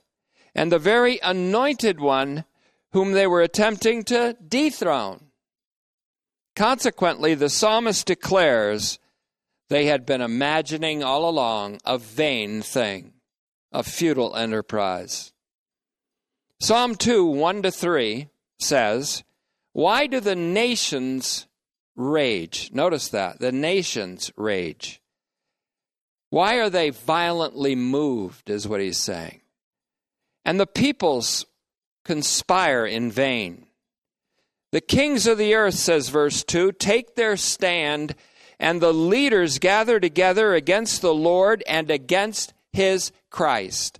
and 0.53 0.71
the 0.71 0.79
very 0.79 1.19
anointed 1.23 1.99
one 1.99 2.45
whom 2.91 3.11
they 3.11 3.27
were 3.27 3.41
attempting 3.41 4.03
to 4.03 4.37
dethrone. 4.45 5.25
Consequently, 6.55 7.35
the 7.35 7.49
psalmist 7.49 8.05
declares 8.05 8.99
they 9.69 9.85
had 9.85 10.05
been 10.05 10.21
imagining 10.21 11.03
all 11.03 11.27
along 11.27 11.79
a 11.85 11.97
vain 11.97 12.61
thing, 12.61 13.13
a 13.71 13.83
futile 13.83 14.35
enterprise. 14.35 15.33
Psalm 16.59 16.95
2 16.95 17.25
1 17.25 17.63
to 17.63 17.71
3 17.71 18.27
says, 18.59 19.23
Why 19.73 20.07
do 20.07 20.19
the 20.19 20.35
nations 20.35 21.47
rage? 21.95 22.71
Notice 22.73 23.09
that. 23.09 23.39
The 23.39 23.51
nations 23.51 24.31
rage. 24.37 25.01
Why 26.29 26.55
are 26.55 26.69
they 26.69 26.89
violently 26.89 27.75
moved, 27.75 28.49
is 28.49 28.67
what 28.67 28.81
he's 28.81 28.97
saying. 28.97 29.41
And 30.43 30.59
the 30.59 30.67
peoples 30.67 31.45
conspire 32.03 32.85
in 32.85 33.11
vain. 33.11 33.67
The 34.71 34.81
kings 34.81 35.27
of 35.27 35.37
the 35.37 35.55
earth, 35.55 35.75
says 35.75 36.09
verse 36.09 36.43
2, 36.43 36.73
take 36.73 37.15
their 37.15 37.37
stand, 37.37 38.15
and 38.59 38.81
the 38.81 38.93
leaders 38.93 39.59
gather 39.59 39.99
together 39.99 40.53
against 40.53 41.01
the 41.01 41.13
Lord 41.13 41.63
and 41.67 41.91
against 41.91 42.53
his 42.71 43.11
Christ. 43.29 43.99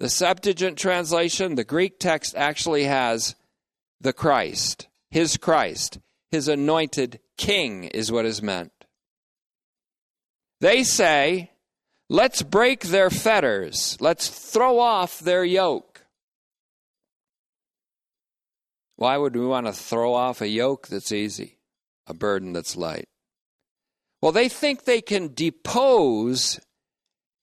The 0.00 0.08
Septuagint 0.08 0.78
translation, 0.78 1.54
the 1.54 1.64
Greek 1.64 1.98
text 1.98 2.34
actually 2.36 2.84
has 2.84 3.36
the 4.00 4.12
Christ, 4.12 4.88
his 5.10 5.36
Christ, 5.36 5.98
his 6.30 6.48
anointed 6.48 7.20
king 7.36 7.84
is 7.84 8.10
what 8.12 8.26
is 8.26 8.42
meant. 8.42 8.72
They 10.60 10.82
say, 10.82 11.52
let's 12.08 12.42
break 12.42 12.82
their 12.82 13.10
fetters, 13.10 13.96
let's 14.00 14.28
throw 14.28 14.78
off 14.78 15.20
their 15.20 15.44
yoke. 15.44 16.06
Why 18.96 19.16
would 19.16 19.34
we 19.34 19.46
want 19.46 19.66
to 19.66 19.72
throw 19.72 20.14
off 20.14 20.40
a 20.40 20.48
yoke 20.48 20.88
that's 20.88 21.12
easy, 21.12 21.58
a 22.06 22.14
burden 22.14 22.52
that's 22.52 22.76
light? 22.76 23.08
Well, 24.24 24.32
they 24.32 24.48
think 24.48 24.84
they 24.84 25.02
can 25.02 25.34
depose 25.34 26.58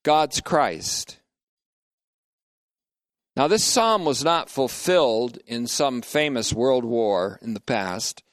God's 0.04 0.42
Christ. 0.42 1.20
Now, 3.36 3.48
this 3.48 3.64
psalm 3.64 4.04
was 4.04 4.24
not 4.24 4.50
fulfilled 4.50 5.38
in 5.46 5.68
some 5.68 6.02
famous 6.02 6.52
world 6.52 6.84
war 6.84 7.38
in 7.44 7.54
the 7.54 7.60
past 7.60 8.24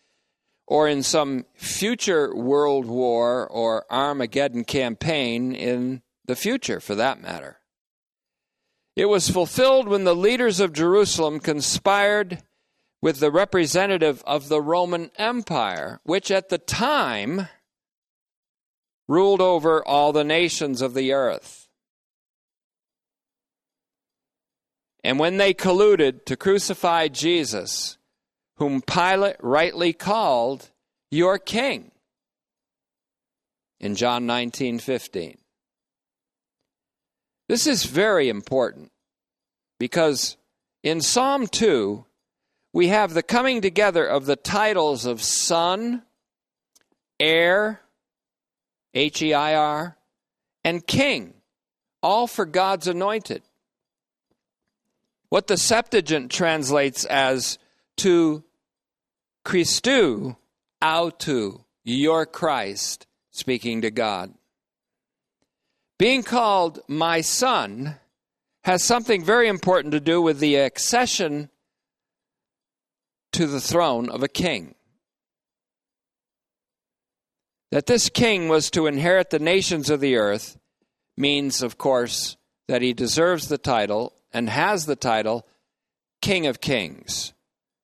or 0.66 0.88
in 0.88 1.02
some 1.02 1.44
future 1.56 2.34
world 2.34 2.86
war 2.86 3.46
or 3.46 3.84
Armageddon 3.92 4.64
campaign 4.64 5.54
in 5.54 6.00
the 6.24 6.34
future, 6.34 6.80
for 6.80 6.94
that 6.94 7.20
matter. 7.20 7.60
It 8.96 9.10
was 9.10 9.28
fulfilled 9.28 9.88
when 9.88 10.04
the 10.04 10.16
leaders 10.16 10.58
of 10.58 10.72
Jerusalem 10.72 11.38
conspired 11.38 12.42
with 13.02 13.20
the 13.20 13.30
representative 13.30 14.22
of 14.26 14.48
the 14.48 14.62
Roman 14.62 15.10
Empire, 15.18 16.00
which 16.04 16.30
at 16.30 16.48
the 16.48 16.56
time 16.56 17.48
ruled 19.08 19.40
over 19.40 19.82
all 19.86 20.12
the 20.12 20.24
nations 20.24 20.80
of 20.82 20.94
the 20.94 21.12
earth. 21.12 21.68
And 25.02 25.18
when 25.18 25.38
they 25.38 25.54
colluded 25.54 26.26
to 26.26 26.36
crucify 26.36 27.08
Jesus, 27.08 27.96
whom 28.56 28.82
Pilate 28.82 29.37
rightly 29.40 29.92
called 29.92 30.70
your 31.11 31.38
king, 31.38 31.92
in 33.80 33.94
John 33.94 34.26
19 34.26 34.78
15. 34.78 35.38
This 37.48 37.66
is 37.66 37.85
very 37.85 38.28
important 38.28 38.90
because 39.78 40.37
in 40.83 41.00
Psalm 41.00 41.46
2, 41.46 42.04
we 42.72 42.88
have 42.88 43.14
the 43.14 43.22
coming 43.22 43.62
together 43.62 44.04
of 44.04 44.26
the 44.26 44.37
titles 44.37 45.06
of 45.06 45.22
Son, 45.22 46.02
Heir, 47.18 47.80
H 48.94 49.22
E 49.22 49.35
I 49.35 49.55
R, 49.55 49.96
and 50.64 50.87
King, 50.87 51.35
all 52.03 52.27
for 52.27 52.44
God's 52.44 52.88
anointed. 52.88 53.42
What 55.29 55.46
the 55.46 55.57
Septuagint 55.57 56.31
translates 56.31 57.05
as 57.05 57.59
to 57.98 58.44
Christou, 59.44 60.37
autu, 60.83 61.64
your 61.85 62.27
Christ, 62.27 63.07
speaking 63.31 63.83
to 63.83 63.90
God. 63.90 64.35
Being 65.98 66.22
called 66.22 66.81
my 66.87 67.20
son 67.20 67.96
has 68.62 68.85
something 68.85 69.24
very 69.24 69.48
important 69.48 69.92
to 69.92 70.01
do 70.01 70.22
with 70.22 70.38
the 70.38 70.57
accession 70.57 71.51
to 73.33 73.46
the 73.46 73.61
throne 73.61 74.09
of 74.09 74.22
a 74.22 74.29
king. 74.29 74.74
That 77.70 77.87
this 77.87 78.09
king 78.09 78.48
was 78.48 78.70
to 78.70 78.87
inherit 78.87 79.31
the 79.31 79.38
nations 79.38 79.90
of 79.90 80.00
the 80.00 80.16
earth 80.16 80.59
means, 81.16 81.62
of 81.62 81.76
course, 81.76 82.37
that 82.66 82.83
he 82.83 82.92
deserves 82.92 83.48
the 83.48 83.59
title 83.59 84.14
and 84.33 84.48
has 84.48 84.87
the 84.87 84.96
title 84.96 85.46
King 86.22 86.46
of 86.46 86.61
Kings. 86.61 87.33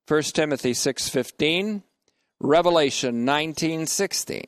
1 0.07 0.35
Timothy 0.35 0.73
6:15, 0.73 1.83
Revelation 2.40 3.25
19:16. 3.25 4.47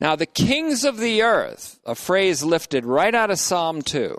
Now 0.00 0.16
the 0.16 0.26
kings 0.26 0.84
of 0.84 0.98
the 0.98 1.22
earth, 1.22 1.78
a 1.84 1.94
phrase 1.94 2.42
lifted 2.42 2.84
right 2.84 3.14
out 3.14 3.30
of 3.30 3.38
Psalm 3.38 3.82
2, 3.82 4.18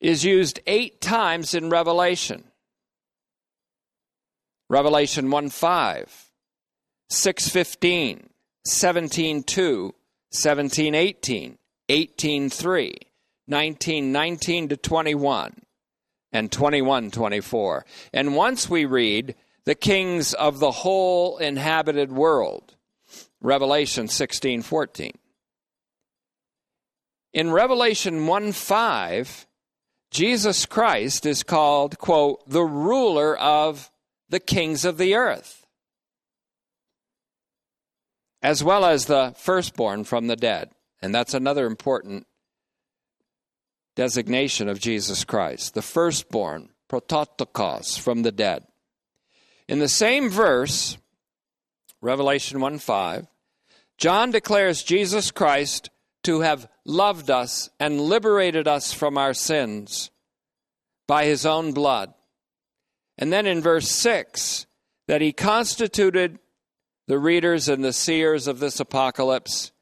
is 0.00 0.24
used 0.24 0.60
8 0.66 1.00
times 1.00 1.52
in 1.52 1.70
Revelation. 1.70 2.50
Revelation 4.68 5.30
1 5.30 5.48
5, 5.50 6.29
6 7.10 7.48
15, 7.48 8.30
17 8.64 9.42
2, 9.42 9.94
17 10.30 10.94
18, 10.94 11.58
18 11.88 12.50
3, 12.50 12.94
19 13.48 14.12
19 14.12 14.68
to 14.68 14.76
21, 14.76 15.60
and 16.32 16.52
21 16.52 17.10
24. 17.10 17.84
And 18.12 18.36
once 18.36 18.70
we 18.70 18.84
read 18.84 19.34
the 19.64 19.74
kings 19.74 20.34
of 20.34 20.60
the 20.60 20.70
whole 20.70 21.38
inhabited 21.38 22.12
world, 22.12 22.76
Revelation 23.40 24.06
16 24.06 24.62
14. 24.62 25.12
In 27.32 27.50
Revelation 27.50 28.26
1 28.26 28.52
5, 28.52 29.46
Jesus 30.10 30.64
Christ 30.66 31.26
is 31.26 31.42
called, 31.42 31.98
quote, 31.98 32.48
the 32.48 32.64
ruler 32.64 33.36
of 33.36 33.90
the 34.28 34.40
kings 34.40 34.84
of 34.84 34.96
the 34.96 35.14
earth, 35.14 35.59
as 38.42 38.64
well 38.64 38.84
as 38.84 39.06
the 39.06 39.34
firstborn 39.36 40.04
from 40.04 40.26
the 40.26 40.36
dead. 40.36 40.70
And 41.02 41.14
that's 41.14 41.34
another 41.34 41.66
important 41.66 42.26
designation 43.96 44.68
of 44.68 44.80
Jesus 44.80 45.24
Christ, 45.24 45.74
the 45.74 45.82
firstborn, 45.82 46.70
prototokos, 46.88 47.98
from 47.98 48.22
the 48.22 48.32
dead. 48.32 48.64
In 49.68 49.78
the 49.78 49.88
same 49.88 50.30
verse, 50.30 50.96
Revelation 52.00 52.60
1 52.60 52.78
5, 52.78 53.26
John 53.98 54.30
declares 54.30 54.82
Jesus 54.82 55.30
Christ 55.30 55.90
to 56.22 56.40
have 56.40 56.68
loved 56.84 57.30
us 57.30 57.70
and 57.78 58.00
liberated 58.00 58.66
us 58.66 58.92
from 58.92 59.16
our 59.18 59.34
sins 59.34 60.10
by 61.06 61.24
his 61.24 61.44
own 61.44 61.72
blood 61.72 62.14
and 63.20 63.30
then 63.30 63.46
in 63.46 63.60
verse 63.60 63.88
6, 63.90 64.66
that 65.06 65.20
he 65.20 65.32
constituted 65.32 66.38
the 67.10 67.18
readers 67.18 67.68
and 67.68 67.82
the 67.82 67.92
seers 67.92 68.46
of 68.46 68.60
this 68.60 68.78
apocalypse 68.78 69.72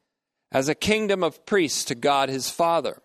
as 0.51 0.67
a 0.67 0.73
kingdom 0.73 1.21
of 1.21 1.45
priests 1.45 1.83
to 1.83 1.93
God 1.93 2.27
his 2.27 2.49
Father. 2.49 3.03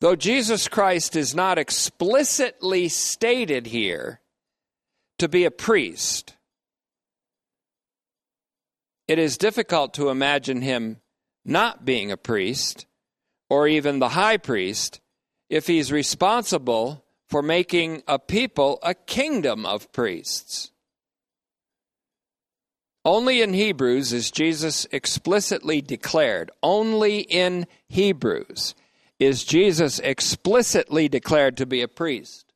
Though 0.00 0.14
Jesus 0.14 0.68
Christ 0.68 1.16
is 1.16 1.34
not 1.34 1.58
explicitly 1.58 2.86
stated 2.86 3.66
here 3.66 4.20
to 5.18 5.28
be 5.28 5.44
a 5.44 5.50
priest, 5.50 6.36
it 9.08 9.18
is 9.18 9.36
difficult 9.36 9.92
to 9.94 10.08
imagine 10.08 10.62
him 10.62 10.98
not 11.44 11.84
being 11.84 12.12
a 12.12 12.16
priest 12.16 12.86
or 13.50 13.66
even 13.66 13.98
the 13.98 14.10
high 14.10 14.36
priest 14.36 15.00
if 15.50 15.66
he's 15.66 15.90
responsible 15.90 17.04
for 17.28 17.42
making 17.42 18.04
a 18.06 18.20
people 18.20 18.78
a 18.84 18.94
kingdom 18.94 19.66
of 19.66 19.90
priests. 19.90 20.70
Only 23.06 23.40
in 23.40 23.54
Hebrews 23.54 24.12
is 24.12 24.32
Jesus 24.32 24.84
explicitly 24.90 25.80
declared. 25.80 26.50
Only 26.60 27.20
in 27.20 27.68
Hebrews 27.86 28.74
is 29.20 29.44
Jesus 29.44 30.00
explicitly 30.00 31.08
declared 31.08 31.56
to 31.58 31.66
be 31.66 31.82
a 31.82 31.88
priest. 31.88 32.52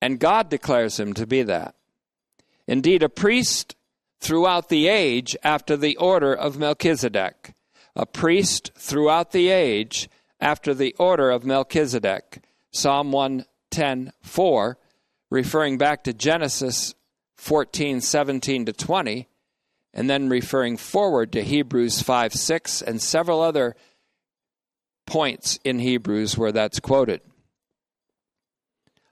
And 0.00 0.20
God 0.20 0.48
declares 0.48 1.00
him 1.00 1.12
to 1.14 1.26
be 1.26 1.42
that. 1.42 1.74
Indeed, 2.68 3.02
a 3.02 3.08
priest 3.08 3.74
throughout 4.20 4.68
the 4.68 4.86
age 4.86 5.36
after 5.42 5.76
the 5.76 5.96
order 5.96 6.32
of 6.32 6.56
Melchizedek. 6.56 7.52
A 7.96 8.06
priest 8.06 8.70
throughout 8.76 9.32
the 9.32 9.48
age 9.48 10.08
after 10.38 10.72
the 10.72 10.94
order 11.00 11.30
of 11.30 11.44
Melchizedek. 11.44 12.44
Psalm 12.70 13.10
110 13.10 14.12
4, 14.22 14.78
referring 15.30 15.78
back 15.78 16.04
to 16.04 16.12
Genesis 16.12 16.94
14 17.34 18.00
17 18.00 18.64
to 18.66 18.72
20, 18.72 19.26
and 19.98 20.08
then 20.08 20.28
referring 20.28 20.76
forward 20.76 21.32
to 21.32 21.42
Hebrews 21.42 22.02
5 22.02 22.32
6 22.32 22.82
and 22.82 23.02
several 23.02 23.40
other 23.40 23.74
points 25.06 25.58
in 25.64 25.80
Hebrews 25.80 26.38
where 26.38 26.52
that's 26.52 26.78
quoted. 26.78 27.20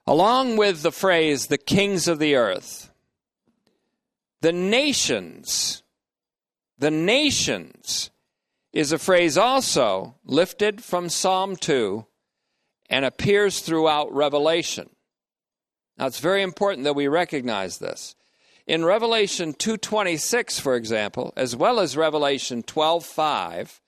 Along 0.07 0.55
with 0.55 0.83
the 0.83 0.91
phrase, 0.93 1.47
the 1.47 1.57
kings 1.57 2.07
of 2.07 2.19
the 2.19 2.35
earth, 2.35 2.89
the 4.39 4.53
nations, 4.53 5.83
the 6.77 6.89
nations 6.89 8.09
is 8.71 8.93
a 8.93 8.97
phrase 8.97 9.37
also 9.37 10.15
lifted 10.23 10.81
from 10.81 11.09
Psalm 11.09 11.57
2 11.57 12.05
and 12.89 13.03
appears 13.03 13.59
throughout 13.59 14.13
Revelation. 14.13 14.89
Now 15.97 16.07
it's 16.07 16.21
very 16.21 16.43
important 16.43 16.85
that 16.85 16.95
we 16.95 17.09
recognize 17.09 17.79
this. 17.79 18.15
In 18.67 18.83
Revelation 18.83 19.53
2:26 19.53 20.59
for 20.59 20.75
example, 20.75 21.33
as 21.37 21.55
well 21.55 21.79
as 21.79 21.95
Revelation 21.95 22.63
12:5 22.63 23.79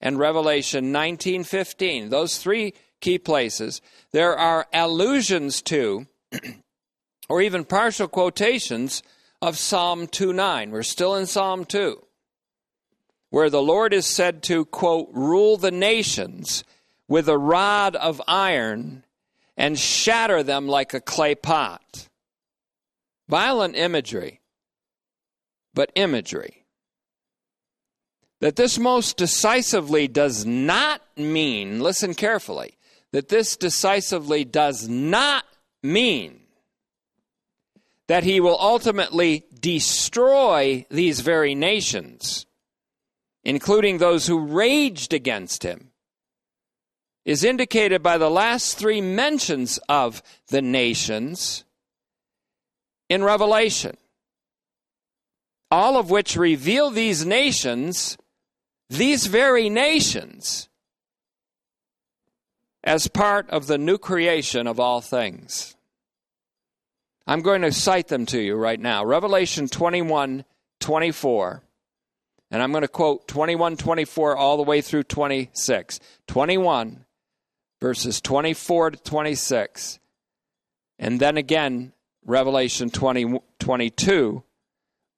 and 0.00 0.18
Revelation 0.18 0.90
19:15, 0.90 2.08
those 2.08 2.38
three 2.38 2.72
key 3.00 3.18
places, 3.18 3.82
there 4.10 4.36
are 4.36 4.66
allusions 4.72 5.60
to 5.62 6.06
or 7.28 7.42
even 7.42 7.64
partial 7.64 8.08
quotations 8.08 9.02
of 9.42 9.58
Psalm 9.58 10.06
2:9. 10.06 10.70
We're 10.70 10.82
still 10.82 11.14
in 11.14 11.26
Psalm 11.26 11.66
2 11.66 12.02
where 13.32 13.48
the 13.48 13.62
Lord 13.62 13.94
is 13.94 14.04
said 14.04 14.42
to 14.42 14.66
quote 14.66 15.08
rule 15.10 15.56
the 15.56 15.70
nations 15.70 16.64
with 17.08 17.30
a 17.30 17.38
rod 17.38 17.96
of 17.96 18.20
iron 18.28 19.04
and 19.56 19.78
shatter 19.78 20.42
them 20.42 20.68
like 20.68 20.92
a 20.92 21.00
clay 21.00 21.34
pot. 21.34 22.08
Violent 23.28 23.76
imagery, 23.76 24.40
but 25.74 25.90
imagery. 25.94 26.64
That 28.40 28.56
this 28.56 28.78
most 28.78 29.16
decisively 29.16 30.08
does 30.08 30.44
not 30.44 31.00
mean, 31.16 31.80
listen 31.80 32.14
carefully, 32.14 32.76
that 33.12 33.28
this 33.28 33.56
decisively 33.56 34.44
does 34.44 34.88
not 34.88 35.44
mean 35.82 36.40
that 38.08 38.24
he 38.24 38.40
will 38.40 38.58
ultimately 38.60 39.44
destroy 39.58 40.84
these 40.90 41.20
very 41.20 41.54
nations, 41.54 42.46
including 43.44 43.98
those 43.98 44.26
who 44.26 44.38
raged 44.38 45.14
against 45.14 45.62
him 45.62 45.92
is 47.24 47.44
indicated 47.44 48.02
by 48.02 48.18
the 48.18 48.30
last 48.30 48.76
three 48.78 49.00
mentions 49.00 49.78
of 49.88 50.22
the 50.48 50.62
nations 50.62 51.64
in 53.12 53.22
Revelation, 53.22 53.94
all 55.70 55.98
of 55.98 56.08
which 56.08 56.34
reveal 56.34 56.88
these 56.88 57.26
nations, 57.26 58.16
these 58.88 59.26
very 59.26 59.68
nations, 59.68 60.70
as 62.82 63.08
part 63.08 63.50
of 63.50 63.66
the 63.66 63.76
new 63.76 63.98
creation 63.98 64.66
of 64.66 64.80
all 64.80 65.02
things. 65.02 65.76
I'm 67.26 67.42
going 67.42 67.60
to 67.60 67.70
cite 67.70 68.08
them 68.08 68.24
to 68.26 68.40
you 68.40 68.54
right 68.54 68.80
now. 68.80 69.04
Revelation 69.04 69.68
21 69.68 70.46
24. 70.80 71.62
And 72.50 72.62
I'm 72.62 72.72
going 72.72 72.80
to 72.80 72.88
quote 72.88 73.28
21 73.28 73.76
24 73.76 74.38
all 74.38 74.56
the 74.56 74.62
way 74.62 74.80
through 74.80 75.02
26. 75.02 76.00
21 76.28 77.04
verses 77.78 78.22
24 78.22 78.92
to 78.92 78.96
26. 79.02 79.98
And 80.98 81.20
then 81.20 81.36
again, 81.36 81.92
Revelation 82.24 82.90
20, 82.90 83.40
22, 83.58 84.42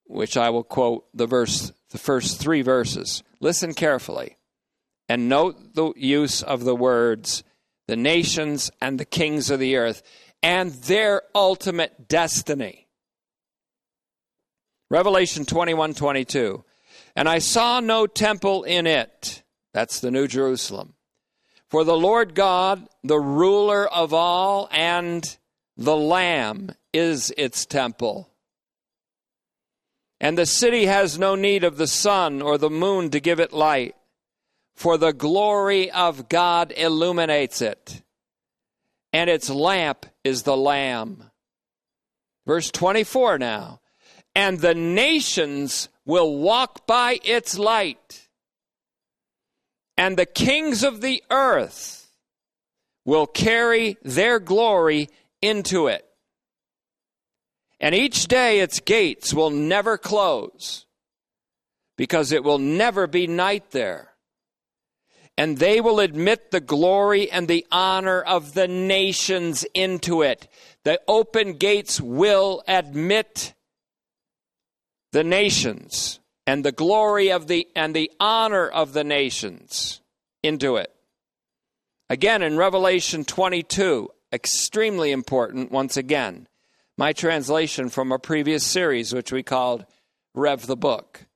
which 0.06 0.36
I 0.36 0.50
will 0.50 0.64
quote 0.64 1.06
the 1.14 1.26
verse, 1.26 1.72
the 1.90 1.98
first 1.98 2.40
three 2.40 2.62
verses. 2.62 3.22
Listen 3.40 3.74
carefully 3.74 4.36
and 5.08 5.28
note 5.28 5.74
the 5.74 5.92
use 5.96 6.42
of 6.42 6.64
the 6.64 6.76
words 6.76 7.44
the 7.86 7.96
nations 7.96 8.70
and 8.80 8.98
the 8.98 9.04
kings 9.04 9.50
of 9.50 9.60
the 9.60 9.76
earth 9.76 10.02
and 10.42 10.72
their 10.72 11.20
ultimate 11.34 12.08
destiny. 12.08 12.88
Revelation 14.90 15.44
21 15.44 15.92
22. 15.92 16.64
And 17.16 17.28
I 17.28 17.38
saw 17.38 17.80
no 17.80 18.06
temple 18.06 18.64
in 18.64 18.86
it. 18.86 19.42
That's 19.72 20.00
the 20.00 20.10
New 20.10 20.26
Jerusalem 20.26 20.94
for 21.68 21.82
the 21.82 21.96
Lord 21.96 22.34
God, 22.36 22.86
the 23.02 23.18
ruler 23.18 23.86
of 23.88 24.14
all, 24.14 24.68
and 24.70 25.36
the 25.76 25.96
Lamb 25.96 26.70
is 26.94 27.32
its 27.36 27.66
temple. 27.66 28.30
And 30.20 30.38
the 30.38 30.46
city 30.46 30.86
has 30.86 31.18
no 31.18 31.34
need 31.34 31.64
of 31.64 31.76
the 31.76 31.86
sun 31.86 32.40
or 32.40 32.56
the 32.56 32.70
moon 32.70 33.10
to 33.10 33.20
give 33.20 33.40
it 33.40 33.52
light, 33.52 33.94
for 34.74 34.96
the 34.96 35.12
glory 35.12 35.90
of 35.90 36.28
God 36.28 36.72
illuminates 36.74 37.60
it, 37.60 38.02
and 39.12 39.28
its 39.28 39.50
lamp 39.50 40.06
is 40.24 40.44
the 40.44 40.56
Lamb. 40.56 41.30
Verse 42.46 42.70
24 42.70 43.38
now. 43.38 43.80
And 44.34 44.60
the 44.60 44.74
nations 44.74 45.88
will 46.06 46.38
walk 46.38 46.86
by 46.86 47.20
its 47.22 47.58
light 47.58 48.24
and 49.96 50.16
the 50.16 50.26
kings 50.26 50.82
of 50.82 51.00
the 51.00 51.22
earth 51.30 52.12
will 53.04 53.26
carry 53.26 53.96
their 54.02 54.38
glory 54.40 55.08
into 55.40 55.86
it. 55.86 56.04
And 57.84 57.94
each 57.94 58.28
day 58.28 58.60
its 58.60 58.80
gates 58.80 59.34
will 59.34 59.50
never 59.50 59.98
close 59.98 60.86
because 61.98 62.32
it 62.32 62.42
will 62.42 62.58
never 62.58 63.06
be 63.06 63.26
night 63.26 63.72
there. 63.72 64.14
And 65.36 65.58
they 65.58 65.82
will 65.82 66.00
admit 66.00 66.50
the 66.50 66.62
glory 66.62 67.30
and 67.30 67.46
the 67.46 67.66
honor 67.70 68.22
of 68.22 68.54
the 68.54 68.66
nations 68.66 69.66
into 69.74 70.22
it. 70.22 70.48
The 70.84 70.98
open 71.06 71.58
gates 71.58 72.00
will 72.00 72.62
admit 72.66 73.52
the 75.12 75.24
nations 75.24 76.20
and 76.46 76.64
the 76.64 76.72
glory 76.72 77.30
of 77.30 77.48
the 77.48 77.68
and 77.76 77.94
the 77.94 78.10
honor 78.18 78.66
of 78.66 78.94
the 78.94 79.04
nations 79.04 80.00
into 80.42 80.76
it. 80.76 80.90
Again 82.08 82.40
in 82.40 82.56
Revelation 82.56 83.26
22, 83.26 84.08
extremely 84.32 85.12
important 85.12 85.70
once 85.70 85.98
again. 85.98 86.48
My 86.96 87.12
translation 87.12 87.88
from 87.88 88.12
a 88.12 88.20
previous 88.20 88.64
series 88.64 89.12
which 89.12 89.32
we 89.32 89.42
called 89.42 89.84
Rev 90.32 90.66
the 90.66 90.76
Book. 90.76 91.26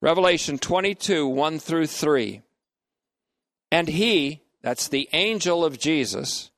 Revelation 0.00 0.58
22, 0.58 1.28
1 1.28 1.58
through 1.60 1.86
3. 1.86 2.42
And 3.70 3.88
he, 3.88 4.42
that's 4.60 4.88
the 4.88 5.08
angel 5.12 5.64
of 5.64 5.78
Jesus, 5.78 6.50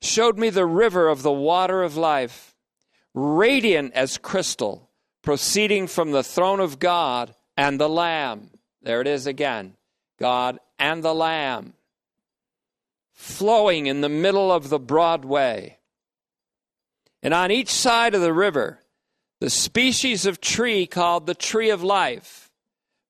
showed 0.00 0.38
me 0.38 0.48
the 0.48 0.66
river 0.66 1.08
of 1.08 1.22
the 1.22 1.32
water 1.32 1.82
of 1.82 1.96
life, 1.98 2.54
radiant 3.12 3.92
as 3.92 4.16
crystal, 4.16 4.88
proceeding 5.20 5.86
from 5.86 6.10
the 6.10 6.24
throne 6.24 6.60
of 6.60 6.78
God 6.78 7.34
and 7.58 7.78
the 7.78 7.90
Lamb. 7.90 8.50
There 8.80 9.02
it 9.02 9.06
is 9.06 9.26
again 9.26 9.74
God 10.18 10.58
and 10.78 11.02
the 11.02 11.14
Lamb 11.14 11.74
flowing 13.12 13.86
in 13.86 14.00
the 14.00 14.08
middle 14.08 14.50
of 14.50 14.68
the 14.68 14.78
broad 14.78 15.24
way. 15.24 15.77
And 17.22 17.34
on 17.34 17.50
each 17.50 17.70
side 17.70 18.14
of 18.14 18.20
the 18.20 18.32
river, 18.32 18.80
the 19.40 19.50
species 19.50 20.26
of 20.26 20.40
tree 20.40 20.86
called 20.86 21.26
the 21.26 21.34
tree 21.34 21.70
of 21.70 21.82
life, 21.82 22.50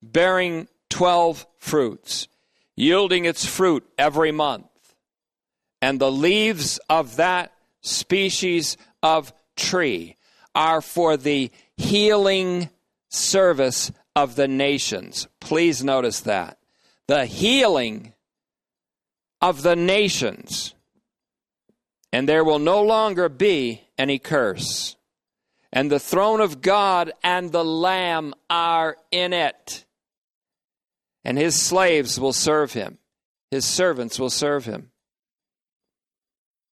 bearing 0.03 0.68
12 0.90 1.47
fruits, 1.59 2.29
yielding 2.77 3.25
its 3.25 3.44
fruit 3.44 3.87
every 3.99 4.33
month. 4.33 4.66
And 5.81 6.01
the 6.01 6.11
leaves 6.11 6.79
of 6.88 7.16
that 7.16 7.53
species 7.83 8.77
of 9.03 9.33
tree 9.57 10.16
are 10.55 10.81
for 10.81 11.16
the 11.16 11.51
healing 11.77 12.71
service 13.09 13.92
of 14.16 14.37
the 14.37 14.49
nations. 14.49 15.29
Please 15.40 15.85
notice 15.85 16.21
that. 16.21 16.59
The 17.07 17.27
healing 17.27 18.14
of 19.40 19.62
the 19.62 19.77
nations. 19.77 20.75
And 22.12 22.29
there 22.29 22.44
will 22.44 22.59
no 22.59 22.83
longer 22.83 23.29
be 23.29 23.88
any 23.98 24.18
curse. 24.18 24.96
and 25.70 25.90
the 25.90 26.00
throne 26.00 26.40
of 26.40 26.62
God 26.62 27.12
and 27.22 27.52
the 27.52 27.64
Lamb 27.64 28.34
are 28.48 28.96
in 29.11 29.32
it. 29.32 29.84
And 31.24 31.37
his 31.37 31.61
slaves 31.61 32.18
will 32.18 32.32
serve 32.32 32.72
him, 32.72 32.98
his 33.50 33.66
servants 33.66 34.18
will 34.18 34.30
serve 34.30 34.64
him. 34.64 34.92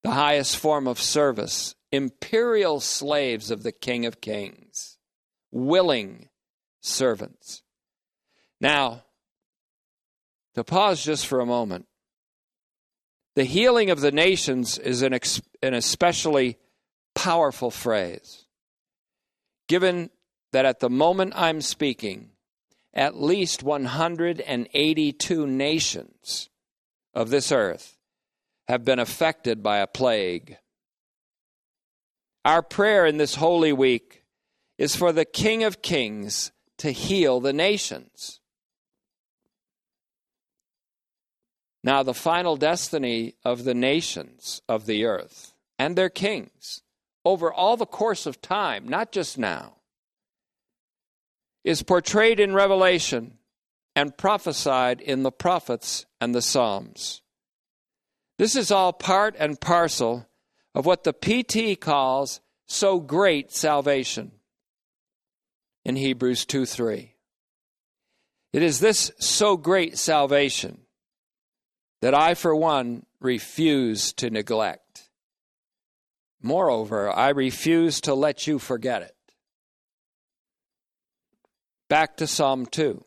The 0.02 0.12
highest 0.12 0.56
form 0.56 0.86
of 0.86 1.00
service, 1.00 1.74
imperial 1.92 2.80
slaves 2.80 3.50
of 3.50 3.64
the 3.64 3.72
King 3.72 4.06
of 4.06 4.20
Kings, 4.20 4.98
willing 5.50 6.28
servants. 6.80 7.62
Now, 8.60 9.02
to 10.54 10.64
pause 10.64 11.04
just 11.04 11.26
for 11.26 11.40
a 11.40 11.46
moment, 11.46 11.86
the 13.34 13.44
healing 13.44 13.90
of 13.90 14.00
the 14.00 14.12
nations 14.12 14.78
is 14.78 15.02
an, 15.02 15.12
ex- 15.12 15.42
an 15.62 15.74
especially 15.74 16.56
powerful 17.16 17.72
phrase. 17.72 18.44
Given 19.66 20.10
that 20.52 20.64
at 20.64 20.78
the 20.78 20.90
moment 20.90 21.32
I'm 21.34 21.60
speaking, 21.60 22.30
at 22.94 23.20
least 23.20 23.64
182 23.64 25.46
nations 25.46 26.50
of 27.12 27.30
this 27.30 27.50
earth 27.50 27.96
have 28.68 28.84
been 28.84 28.98
affected 28.98 29.62
by 29.62 29.78
a 29.78 29.86
plague. 29.86 30.58
Our 32.44 32.62
prayer 32.62 33.06
in 33.06 33.16
this 33.16 33.34
Holy 33.34 33.72
Week 33.72 34.22
is 34.78 34.94
for 34.94 35.12
the 35.12 35.24
King 35.24 35.64
of 35.64 35.82
Kings 35.82 36.52
to 36.78 36.90
heal 36.92 37.40
the 37.40 37.52
nations. 37.52 38.40
Now, 41.82 42.02
the 42.02 42.14
final 42.14 42.56
destiny 42.56 43.34
of 43.44 43.64
the 43.64 43.74
nations 43.74 44.60
of 44.68 44.86
the 44.86 45.04
earth 45.04 45.54
and 45.78 45.96
their 45.96 46.10
kings 46.10 46.82
over 47.26 47.52
all 47.52 47.76
the 47.76 47.84
course 47.84 48.24
of 48.24 48.40
time, 48.40 48.88
not 48.88 49.10
just 49.10 49.36
now, 49.36 49.74
is 51.64 51.82
portrayed 51.82 52.38
in 52.38 52.54
Revelation 52.54 53.38
and 53.96 54.16
prophesied 54.16 55.00
in 55.00 55.24
the 55.24 55.32
prophets 55.32 56.06
and 56.20 56.32
the 56.32 56.40
Psalms. 56.40 57.22
This 58.38 58.54
is 58.54 58.70
all 58.70 58.92
part 58.92 59.34
and 59.38 59.60
parcel 59.60 60.28
of 60.72 60.86
what 60.86 61.02
the 61.02 61.12
PT 61.12 61.80
calls 61.80 62.40
so 62.68 63.00
great 63.00 63.50
salvation 63.50 64.30
in 65.84 65.96
Hebrews 65.96 66.46
2 66.46 66.64
3. 66.64 67.12
It 68.52 68.62
is 68.62 68.78
this 68.78 69.10
so 69.18 69.56
great 69.56 69.98
salvation 69.98 70.82
that 72.02 72.14
I, 72.14 72.34
for 72.34 72.54
one, 72.54 73.04
refuse 73.20 74.12
to 74.14 74.30
neglect. 74.30 74.85
Moreover, 76.42 77.10
I 77.10 77.30
refuse 77.30 78.00
to 78.02 78.14
let 78.14 78.46
you 78.46 78.58
forget 78.58 79.02
it. 79.02 79.14
Back 81.88 82.16
to 82.18 82.26
Psalm 82.26 82.66
2. 82.66 83.04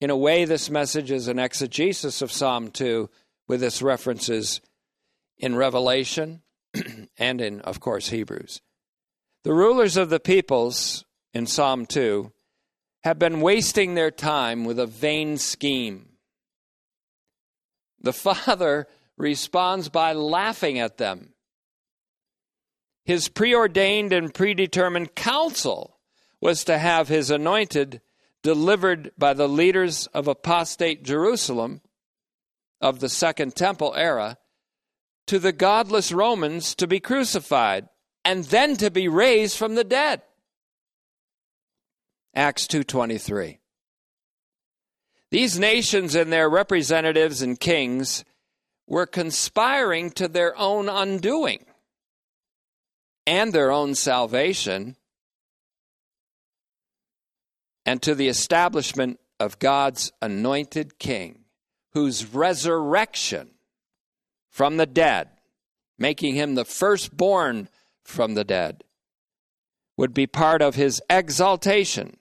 In 0.00 0.10
a 0.10 0.16
way, 0.16 0.44
this 0.44 0.70
message 0.70 1.10
is 1.10 1.28
an 1.28 1.38
exegesis 1.38 2.22
of 2.22 2.32
Psalm 2.32 2.70
2 2.70 3.10
with 3.48 3.62
its 3.62 3.82
references 3.82 4.60
in 5.38 5.56
Revelation 5.56 6.42
and 7.18 7.40
in, 7.40 7.60
of 7.62 7.80
course, 7.80 8.08
Hebrews. 8.08 8.60
The 9.44 9.54
rulers 9.54 9.96
of 9.96 10.10
the 10.10 10.20
peoples 10.20 11.04
in 11.34 11.46
Psalm 11.46 11.86
2 11.86 12.32
have 13.04 13.18
been 13.18 13.40
wasting 13.40 13.94
their 13.94 14.10
time 14.10 14.64
with 14.64 14.78
a 14.78 14.86
vain 14.86 15.38
scheme 15.38 16.10
the 18.00 18.12
Father 18.12 18.86
responds 19.16 19.88
by 19.88 20.12
laughing 20.12 20.78
at 20.78 20.98
them. 20.98 21.34
His 23.10 23.26
preordained 23.26 24.12
and 24.12 24.32
predetermined 24.32 25.16
counsel 25.16 25.98
was 26.40 26.62
to 26.62 26.78
have 26.78 27.08
his 27.08 27.28
anointed 27.28 28.02
delivered 28.44 29.10
by 29.18 29.34
the 29.34 29.48
leaders 29.48 30.06
of 30.14 30.28
apostate 30.28 31.02
Jerusalem 31.02 31.80
of 32.80 33.00
the 33.00 33.08
Second 33.08 33.56
Temple 33.56 33.94
era 33.96 34.38
to 35.26 35.40
the 35.40 35.50
godless 35.50 36.12
Romans 36.12 36.72
to 36.76 36.86
be 36.86 37.00
crucified 37.00 37.88
and 38.24 38.44
then 38.44 38.76
to 38.76 38.92
be 38.92 39.08
raised 39.08 39.56
from 39.56 39.74
the 39.74 39.82
dead. 39.82 40.22
Acts 42.32 42.68
2:23 42.68 43.58
these 45.30 45.58
nations 45.58 46.14
and 46.14 46.32
their 46.32 46.48
representatives 46.48 47.42
and 47.42 47.58
kings 47.58 48.24
were 48.86 49.04
conspiring 49.04 50.12
to 50.12 50.28
their 50.28 50.56
own 50.56 50.88
undoing 50.88 51.66
and 53.30 53.52
their 53.52 53.70
own 53.70 53.94
salvation 53.94 54.96
and 57.86 58.02
to 58.02 58.12
the 58.12 58.26
establishment 58.26 59.20
of 59.38 59.60
God's 59.60 60.10
anointed 60.20 60.98
king, 60.98 61.44
whose 61.92 62.26
resurrection 62.26 63.52
from 64.50 64.78
the 64.78 64.86
dead, 64.86 65.28
making 65.96 66.34
him 66.34 66.56
the 66.56 66.64
firstborn 66.64 67.68
from 68.02 68.34
the 68.34 68.42
dead, 68.42 68.82
would 69.96 70.12
be 70.12 70.26
part 70.26 70.60
of 70.60 70.74
his 70.74 71.00
exaltation 71.08 72.16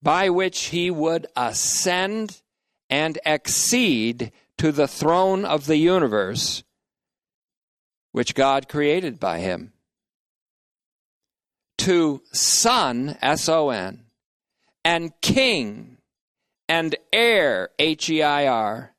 by 0.00 0.30
which 0.30 0.66
he 0.66 0.92
would 0.92 1.26
ascend 1.34 2.40
and 2.88 3.18
exceed 3.26 4.30
to 4.58 4.70
the 4.70 4.86
throne 4.86 5.44
of 5.44 5.66
the 5.66 5.76
universe, 5.76 6.62
which 8.12 8.36
God 8.36 8.68
created 8.68 9.18
by 9.18 9.40
him. 9.40 9.72
To 11.80 12.20
Son, 12.30 13.16
S 13.22 13.48
O 13.48 13.70
N, 13.70 14.04
and 14.84 15.12
King 15.22 15.96
and 16.68 16.94
Heir, 17.10 17.70
H 17.78 18.10
E 18.10 18.22
I 18.22 18.46
R, 18.46 18.94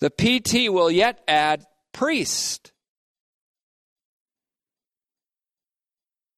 the 0.00 0.10
PT 0.10 0.68
will 0.72 0.90
yet 0.90 1.22
add 1.28 1.64
priest. 1.92 2.72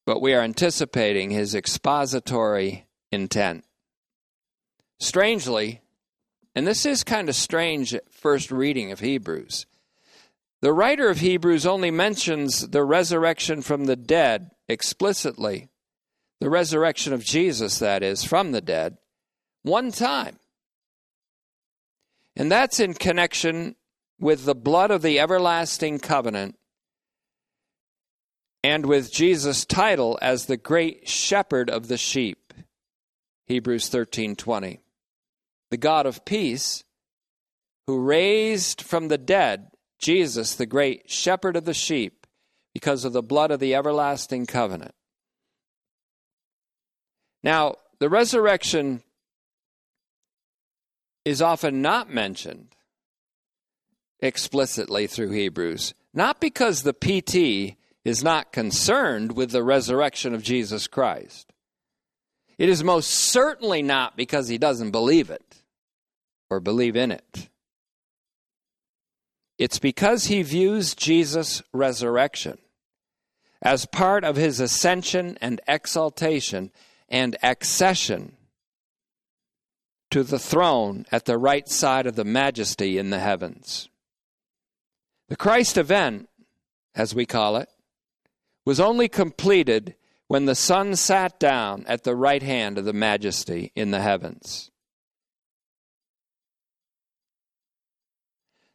But 0.05 0.21
we 0.21 0.35
are 0.35 0.43
anticipating 0.43 1.31
his 1.31 1.55
expository 1.55 2.87
intent. 3.11 3.65
Strangely, 5.01 5.81
and 6.55 6.67
this 6.67 6.85
is 6.85 7.03
kind 7.03 7.31
of 7.31 7.35
strange 7.35 7.95
at 7.95 8.13
first 8.13 8.51
reading 8.51 8.93
of 8.93 9.01
Hebrews, 9.01 9.65
the 10.61 10.73
writer 10.75 11.09
of 11.09 11.21
Hebrews 11.21 11.65
only 11.65 11.91
mentions 11.91 12.69
the 12.69 12.85
resurrection 12.85 13.63
from 13.63 13.87
the 13.87 13.97
dead 13.97 14.51
explicitly, 14.69 15.71
the 16.41 16.51
resurrection 16.51 17.13
of 17.13 17.25
Jesus, 17.25 17.79
that 17.79 18.03
is, 18.03 18.25
from 18.25 18.53
the 18.53 18.61
dead, 18.61 18.99
one 19.63 19.91
time. 19.91 20.39
And 22.37 22.51
that's 22.51 22.79
in 22.79 22.95
connection 22.95 23.75
with 24.21 24.45
the 24.45 24.55
blood 24.55 24.91
of 24.91 25.03
the 25.03 25.19
everlasting 25.19 25.99
covenant 25.99 26.57
and 28.63 28.87
with 28.87 29.13
Jesus' 29.13 29.65
title 29.65 30.19
as 30.23 30.47
the 30.47 30.57
great 30.57 31.09
shepherd 31.09 31.71
of 31.71 31.89
the 31.89 31.97
sheep. 31.97 32.53
Hebrews 33.47 33.89
13:20 33.89 34.81
the 35.71 35.77
God 35.77 36.07
of 36.07 36.25
peace, 36.25 36.85
who 37.87 38.01
raised 38.01 38.81
from 38.81 39.09
the 39.09 39.19
dead 39.19 39.71
Jesus, 39.99 40.55
the 40.55 40.67
great 40.67 41.11
shepherd 41.11 41.57
of 41.57 41.65
the 41.65 41.75
sheep, 41.75 42.27
because 42.73 43.05
of 43.05 43.13
the 43.13 43.23
blood 43.23 43.51
of 43.51 43.61
the 43.61 43.75
everlasting 43.75 44.47
covenant. 44.47 44.95
Now, 47.43 47.77
the 47.99 48.09
resurrection 48.09 49.03
is 51.25 51.43
often 51.43 51.83
not 51.83 52.11
mentioned 52.11 52.75
explicitly 54.21 55.07
through 55.07 55.31
Hebrews, 55.31 55.95
not 56.15 56.41
because 56.41 56.83
the 56.83 56.93
PT 56.93 57.77
is 58.05 58.25
not 58.25 58.53
concerned 58.53 59.33
with 59.33 59.51
the 59.51 59.63
resurrection 59.63 60.35
of 60.35 60.43
Jesus 60.43 60.87
Christ. 60.87 61.53
It 62.57 62.69
is 62.69 62.83
most 62.83 63.11
certainly 63.11 63.83
not 63.83 64.17
because 64.17 64.49
he 64.49 64.59
doesn't 64.59 64.91
believe 64.91 65.31
it 65.31 65.63
or 66.51 66.61
believe 66.61 66.97
in 66.97 67.13
it. 67.13 67.49
It's 69.59 69.79
because 69.79 70.25
he 70.25 70.43
views 70.43 70.95
Jesus' 70.95 71.63
resurrection 71.73 72.59
as 73.61 73.87
part 73.87 74.25
of 74.25 74.37
his 74.37 74.61
ascension 74.61 75.37
and 75.41 75.61
exaltation 75.67 76.71
and 77.09 77.37
accession 77.43 78.37
to 80.11 80.23
the 80.23 80.39
throne 80.39 81.05
at 81.13 81.25
the 81.25 81.39
right 81.39 81.69
side 81.69 82.07
of 82.07 82.17
the 82.17 82.25
majesty 82.25 82.99
in 82.99 83.11
the 83.11 83.19
heavens. 83.19 83.89
The 85.29 85.37
Christ 85.37 85.77
event, 85.77 86.29
as 86.95 87.15
we 87.15 87.27
call 87.27 87.57
it, 87.57 87.69
was 88.65 88.81
only 88.81 89.09
completed 89.09 89.95
when 90.27 90.45
the 90.45 90.55
Son 90.55 90.95
sat 90.97 91.39
down 91.39 91.85
at 91.87 92.05
the 92.05 92.17
right 92.17 92.43
hand 92.43 92.79
of 92.79 92.85
the 92.85 92.93
majesty 92.93 93.73
in 93.75 93.91
the 93.91 94.01
heavens. 94.01 94.71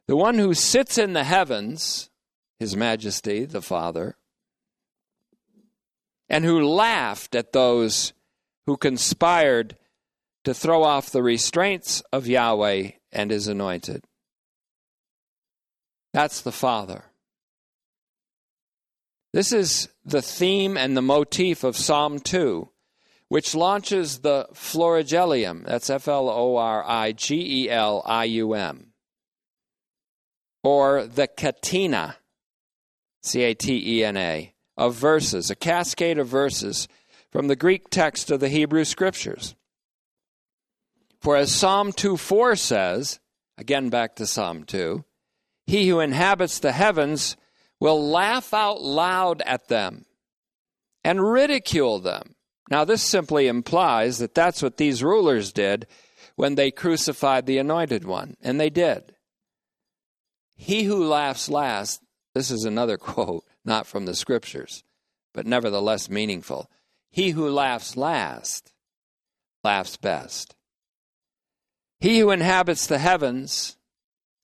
The 0.06 0.16
one 0.16 0.38
who 0.38 0.52
sits 0.52 0.98
in 0.98 1.12
the 1.12 1.24
heavens, 1.24 2.10
His 2.58 2.76
Majesty, 2.76 3.44
the 3.44 3.62
Father, 3.62 4.16
and 6.28 6.44
who 6.44 6.62
laughed 6.62 7.34
at 7.34 7.52
those 7.52 8.12
who 8.66 8.76
conspired 8.76 9.76
to 10.44 10.54
throw 10.54 10.82
off 10.82 11.10
the 11.10 11.22
restraints 11.22 12.02
of 12.12 12.26
Yahweh 12.26 12.90
and 13.12 13.30
his 13.30 13.48
anointed. 13.48 14.04
That's 16.12 16.42
the 16.42 16.52
Father. 16.52 17.04
This 19.32 19.52
is 19.52 19.88
the 20.04 20.22
theme 20.22 20.76
and 20.76 20.96
the 20.96 21.02
motif 21.02 21.64
of 21.64 21.76
Psalm 21.76 22.20
2, 22.20 22.68
which 23.28 23.54
launches 23.54 24.20
the 24.20 24.46
Florigelium. 24.54 25.64
That's 25.64 25.90
F 25.90 26.06
L 26.06 26.28
O 26.28 26.56
R 26.56 26.84
I 26.86 27.12
G 27.12 27.64
E 27.64 27.70
L 27.70 28.02
I 28.06 28.24
U 28.24 28.54
M. 28.54 28.92
Or 30.62 31.06
the 31.06 31.26
Catena, 31.26 32.16
C 33.22 33.42
A 33.42 33.54
T 33.54 33.98
E 33.98 34.04
N 34.04 34.16
A, 34.16 34.54
of 34.76 34.94
verses, 34.94 35.50
a 35.50 35.56
cascade 35.56 36.18
of 36.18 36.28
verses 36.28 36.86
from 37.34 37.48
the 37.48 37.56
Greek 37.56 37.90
text 37.90 38.30
of 38.30 38.38
the 38.38 38.48
Hebrew 38.48 38.84
Scriptures. 38.84 39.56
For 41.20 41.36
as 41.36 41.50
Psalm 41.50 41.90
2 41.90 42.16
4 42.16 42.54
says, 42.54 43.18
again 43.58 43.90
back 43.90 44.14
to 44.16 44.26
Psalm 44.26 44.62
2, 44.62 45.04
he 45.66 45.88
who 45.88 45.98
inhabits 45.98 46.60
the 46.60 46.70
heavens 46.70 47.36
will 47.80 48.08
laugh 48.08 48.54
out 48.54 48.80
loud 48.80 49.42
at 49.46 49.66
them 49.66 50.04
and 51.02 51.28
ridicule 51.28 51.98
them. 51.98 52.36
Now, 52.70 52.84
this 52.84 53.02
simply 53.02 53.48
implies 53.48 54.18
that 54.18 54.36
that's 54.36 54.62
what 54.62 54.76
these 54.76 55.02
rulers 55.02 55.52
did 55.52 55.88
when 56.36 56.54
they 56.54 56.70
crucified 56.70 57.46
the 57.46 57.58
anointed 57.58 58.04
one, 58.04 58.36
and 58.42 58.60
they 58.60 58.70
did. 58.70 59.16
He 60.54 60.84
who 60.84 61.04
laughs 61.04 61.48
last, 61.48 62.00
this 62.32 62.52
is 62.52 62.64
another 62.64 62.96
quote, 62.98 63.44
not 63.64 63.88
from 63.88 64.04
the 64.04 64.14
scriptures, 64.14 64.84
but 65.32 65.46
nevertheless 65.46 66.08
meaningful. 66.08 66.70
He 67.14 67.30
who 67.30 67.48
laughs 67.48 67.96
last 67.96 68.72
laughs 69.62 69.96
best. 69.96 70.56
He 72.00 72.18
who 72.18 72.32
inhabits 72.32 72.88
the 72.88 72.98
heavens, 72.98 73.76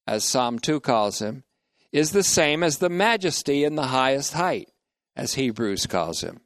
as 0.07 0.23
Psalm 0.23 0.61
2 0.61 0.79
calls 0.79 1.19
him, 1.19 1.43
is 1.91 2.13
the 2.13 2.23
same 2.23 2.63
as 2.63 2.79
the 2.79 2.89
majesty 2.89 3.65
in 3.65 3.75
the 3.75 3.89
highest 3.89 4.35
height, 4.35 4.71
as 5.17 5.35
Hebrews 5.35 5.87
calls 5.87 6.21
him. 6.21 6.43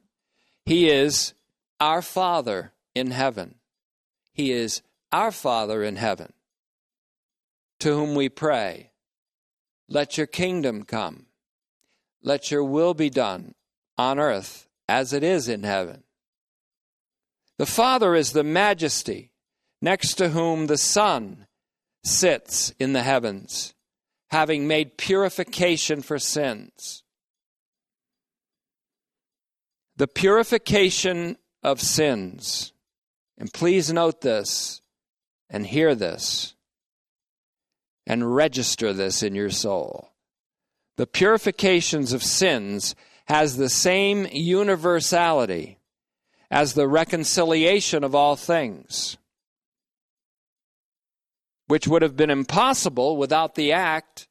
He 0.65 0.89
is 0.89 1.35
our 1.79 2.01
Father 2.01 2.73
in 2.95 3.11
heaven. 3.11 3.59
He 4.33 4.51
is 4.51 4.81
our 5.11 5.31
Father 5.31 5.83
in 5.83 5.95
heaven, 5.95 6.33
to 7.81 7.93
whom 7.93 8.15
we 8.15 8.29
pray, 8.29 8.89
Let 9.87 10.17
your 10.17 10.25
kingdom 10.25 10.85
come. 10.85 11.27
Let 12.23 12.49
your 12.49 12.63
will 12.63 12.95
be 12.95 13.11
done 13.11 13.53
on 13.95 14.17
earth 14.17 14.67
as 14.89 15.13
it 15.13 15.21
is 15.21 15.47
in 15.47 15.61
heaven. 15.61 16.01
The 17.57 17.65
Father 17.65 18.15
is 18.15 18.33
the 18.33 18.43
majesty, 18.43 19.31
next 19.81 20.15
to 20.15 20.29
whom 20.29 20.67
the 20.67 20.77
Son 20.77 21.47
sits 22.03 22.73
in 22.79 22.93
the 22.93 23.03
heavens 23.03 23.75
having 24.29 24.67
made 24.67 24.97
purification 24.97 26.01
for 26.01 26.19
sins. 26.19 27.03
The 29.95 30.07
purification 30.07 31.37
of 31.63 31.79
sins, 31.79 32.73
and 33.37 33.53
please 33.53 33.93
note 33.93 34.21
this 34.21 34.81
and 35.49 35.65
hear 35.65 35.95
this 35.95 36.53
and 38.05 38.35
register 38.35 38.91
this 38.91 39.23
in 39.23 39.35
your 39.35 39.49
soul. 39.49 40.11
The 40.97 41.07
purifications 41.07 42.11
of 42.13 42.23
sins 42.23 42.93
has 43.27 43.57
the 43.57 43.69
same 43.69 44.27
universality 44.31 45.79
as 46.49 46.73
the 46.73 46.87
reconciliation 46.87 48.03
of 48.03 48.15
all 48.15 48.35
things 48.35 49.17
which 51.67 51.87
would 51.87 52.01
have 52.01 52.15
been 52.15 52.29
impossible 52.29 53.17
without 53.17 53.55
the 53.55 53.71
act 53.71 54.27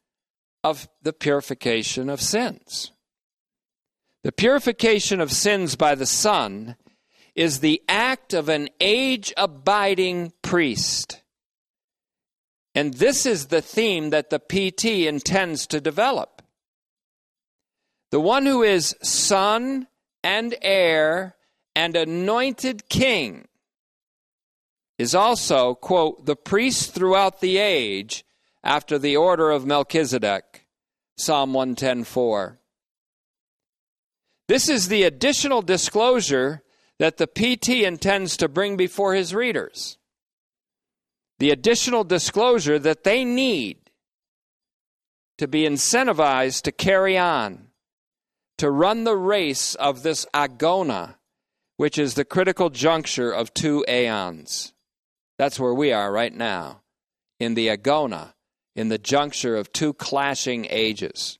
of 0.62 0.88
the 1.02 1.12
purification 1.12 2.08
of 2.08 2.20
sins. 2.20 2.92
The 4.22 4.32
purification 4.32 5.20
of 5.20 5.32
sins 5.32 5.76
by 5.76 5.94
the 5.94 6.06
Son 6.06 6.76
is 7.34 7.60
the 7.60 7.82
act 7.88 8.32
of 8.32 8.48
an 8.48 8.68
age 8.80 9.32
abiding 9.36 10.32
priest. 10.42 11.20
And 12.74 12.94
this 12.94 13.26
is 13.26 13.46
the 13.46 13.60
theme 13.60 14.10
that 14.10 14.30
the 14.30 14.38
PT 14.38 15.06
intends 15.06 15.66
to 15.66 15.80
develop. 15.80 16.42
The 18.10 18.20
one 18.20 18.46
who 18.46 18.62
is 18.62 18.96
son 19.02 19.88
and 20.22 20.54
heir 20.62 21.34
and 21.74 21.96
anointed 21.96 22.88
king 22.88 23.46
is 24.98 25.14
also, 25.14 25.74
quote, 25.74 26.24
the 26.26 26.36
priest 26.36 26.94
throughout 26.94 27.40
the 27.40 27.58
age 27.58 28.24
after 28.62 28.98
the 28.98 29.16
order 29.16 29.50
of 29.50 29.66
Melchizedek, 29.66 30.66
Psalm 31.16 31.52
110.4. 31.52 32.58
This 34.46 34.68
is 34.68 34.88
the 34.88 35.02
additional 35.02 35.62
disclosure 35.62 36.62
that 36.98 37.16
the 37.16 37.26
PT 37.26 37.84
intends 37.84 38.36
to 38.36 38.48
bring 38.48 38.76
before 38.76 39.14
his 39.14 39.34
readers. 39.34 39.98
The 41.38 41.50
additional 41.50 42.04
disclosure 42.04 42.78
that 42.78 43.04
they 43.04 43.24
need 43.24 43.90
to 45.38 45.48
be 45.48 45.62
incentivized 45.62 46.62
to 46.62 46.72
carry 46.72 47.18
on, 47.18 47.68
to 48.58 48.70
run 48.70 49.04
the 49.04 49.16
race 49.16 49.74
of 49.74 50.02
this 50.02 50.26
agona, 50.32 51.16
which 51.76 51.98
is 51.98 52.14
the 52.14 52.24
critical 52.24 52.70
juncture 52.70 53.32
of 53.32 53.52
two 53.54 53.84
aeons. 53.88 54.72
That's 55.38 55.58
where 55.58 55.74
we 55.74 55.92
are 55.92 56.12
right 56.12 56.32
now, 56.32 56.82
in 57.40 57.54
the 57.54 57.68
agona, 57.68 58.34
in 58.76 58.88
the 58.88 58.98
juncture 58.98 59.56
of 59.56 59.72
two 59.72 59.92
clashing 59.92 60.66
ages. 60.70 61.38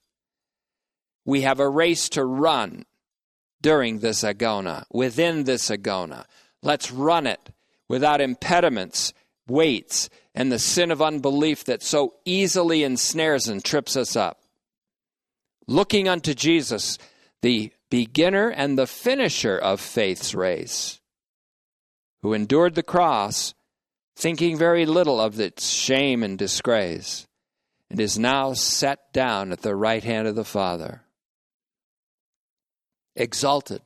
We 1.25 1.43
have 1.43 1.61
a 1.61 1.69
race 1.69 2.09
to 2.11 2.25
run 2.25 2.85
during 3.63 4.01
this 4.01 4.23
agona, 4.23 4.85
within 4.93 5.45
this 5.45 5.71
agona. 5.71 6.27
Let's 6.63 6.91
run 6.91 7.27
it 7.27 7.51
without 7.89 8.21
impediments, 8.21 9.15
weights, 9.47 10.11
and 10.35 10.51
the 10.51 10.59
sin 10.59 10.91
of 10.91 11.01
unbelief 11.01 11.65
that 11.65 11.83
so 11.83 12.15
easily 12.25 12.83
ensnares 12.83 13.47
and 13.49 13.65
trips 13.65 13.97
us 13.97 14.17
up. 14.17 14.41
Looking 15.67 16.09
unto 16.09 16.35
Jesus, 16.35 16.99
the 17.41 17.73
beginner 17.91 18.49
and 18.49 18.79
the 18.79 18.87
finisher 18.87 19.57
of 19.57 19.81
faith's 19.81 20.35
race, 20.35 21.01
who 22.23 22.33
endured 22.33 22.75
the 22.75 22.83
cross 22.83 23.55
thinking 24.17 24.57
very 24.57 24.87
little 24.87 25.21
of 25.21 25.41
its 25.41 25.69
shame 25.69 26.23
and 26.23 26.39
disgrace, 26.39 27.27
and 27.91 28.01
is 28.01 28.19
now 28.19 28.53
set 28.53 29.13
down 29.13 29.53
at 29.53 29.63
the 29.63 29.75
right 29.75 30.05
hand 30.05 30.29
of 30.29 30.35
the 30.35 30.45
Father. 30.45 31.03
Exalted. 33.17 33.83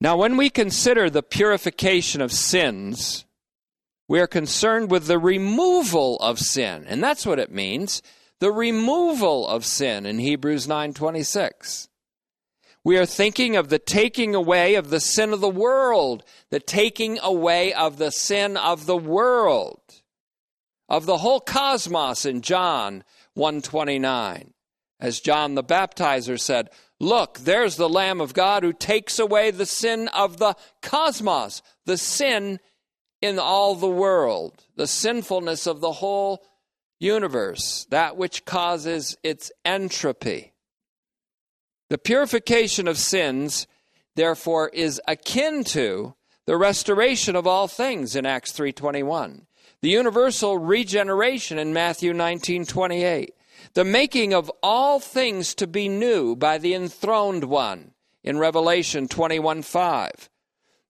Now, 0.00 0.16
when 0.16 0.36
we 0.36 0.50
consider 0.50 1.10
the 1.10 1.22
purification 1.22 2.20
of 2.20 2.32
sins, 2.32 3.26
we 4.08 4.18
are 4.18 4.26
concerned 4.26 4.90
with 4.90 5.06
the 5.06 5.18
removal 5.18 6.16
of 6.16 6.38
sin, 6.38 6.84
and 6.88 7.02
that's 7.02 7.26
what 7.26 7.38
it 7.38 7.52
means 7.52 8.02
the 8.40 8.50
removal 8.50 9.46
of 9.46 9.64
sin 9.64 10.06
in 10.06 10.18
Hebrews 10.18 10.66
9:26. 10.66 11.88
We 12.82 12.96
are 12.96 13.06
thinking 13.06 13.56
of 13.56 13.68
the 13.68 13.78
taking 13.78 14.34
away 14.34 14.74
of 14.74 14.88
the 14.88 15.00
sin 15.00 15.34
of 15.34 15.40
the 15.40 15.50
world, 15.50 16.24
the 16.48 16.60
taking 16.60 17.18
away 17.20 17.74
of 17.74 17.98
the 17.98 18.10
sin 18.10 18.56
of 18.56 18.86
the 18.86 18.96
world, 18.96 19.82
of 20.88 21.04
the 21.04 21.18
whole 21.18 21.40
cosmos 21.40 22.24
in 22.24 22.40
John 22.40 23.04
129. 23.34 24.54
As 24.98 25.20
John 25.20 25.54
the 25.54 25.62
Baptizer 25.62 26.40
said, 26.40 26.70
Look, 26.98 27.40
there's 27.40 27.76
the 27.76 27.88
Lamb 27.88 28.20
of 28.20 28.34
God 28.34 28.62
who 28.62 28.72
takes 28.72 29.18
away 29.18 29.50
the 29.50 29.66
sin 29.66 30.08
of 30.08 30.38
the 30.38 30.56
cosmos, 30.82 31.62
the 31.84 31.96
sin 31.96 32.60
in 33.22 33.38
all 33.38 33.74
the 33.74 33.88
world, 33.88 34.64
the 34.76 34.86
sinfulness 34.86 35.66
of 35.66 35.80
the 35.80 35.92
whole 35.92 36.42
universe, 37.00 37.86
that 37.90 38.16
which 38.16 38.44
causes 38.44 39.16
its 39.24 39.50
entropy. 39.64 40.52
The 41.88 41.98
purification 41.98 42.86
of 42.86 42.98
sins, 42.98 43.66
therefore, 44.14 44.68
is 44.68 45.00
akin 45.08 45.64
to 45.64 46.14
the 46.46 46.56
restoration 46.56 47.34
of 47.34 47.46
all 47.46 47.66
things 47.66 48.14
in 48.14 48.26
Acts 48.26 48.52
3:21. 48.52 49.46
The 49.80 49.88
universal 49.88 50.58
regeneration 50.58 51.58
in 51.58 51.72
Matthew 51.72 52.12
19:28. 52.12 53.34
The 53.74 53.84
making 53.84 54.34
of 54.34 54.50
all 54.62 55.00
things 55.00 55.54
to 55.56 55.66
be 55.66 55.88
new 55.88 56.36
by 56.36 56.58
the 56.58 56.74
enthroned 56.74 57.44
one 57.44 57.94
in 58.22 58.38
Revelation 58.38 59.08
21:5. 59.08 60.28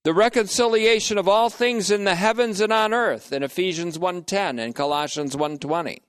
The 0.02 0.14
reconciliation 0.14 1.18
of 1.18 1.28
all 1.28 1.50
things 1.50 1.90
in 1.90 2.04
the 2.04 2.14
heavens 2.14 2.60
and 2.60 2.72
on 2.72 2.94
earth 2.94 3.32
in 3.32 3.42
Ephesians 3.42 3.98
1:10 3.98 4.58
and 4.58 4.74
Colossians 4.74 5.36
1:20. 5.36 6.00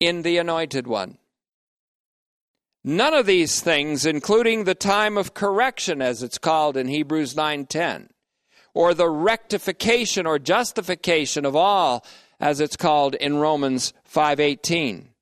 In 0.00 0.22
the 0.22 0.38
anointed 0.38 0.88
one 0.88 1.18
None 2.82 3.14
of 3.14 3.26
these 3.26 3.62
things, 3.62 4.04
including 4.04 4.64
the 4.64 4.74
time 4.74 5.16
of 5.16 5.32
correction, 5.32 6.02
as 6.02 6.22
it's 6.22 6.36
called 6.36 6.76
in 6.76 6.88
Hebrews 6.88 7.34
9:10, 7.34 8.10
or 8.74 8.92
the 8.92 9.08
rectification 9.08 10.26
or 10.26 10.38
justification 10.38 11.46
of 11.46 11.54
all, 11.56 12.04
as 12.40 12.60
it's 12.60 12.76
called 12.76 13.14
in 13.14 13.38
Romans 13.38 13.94
5:18. 14.04 15.14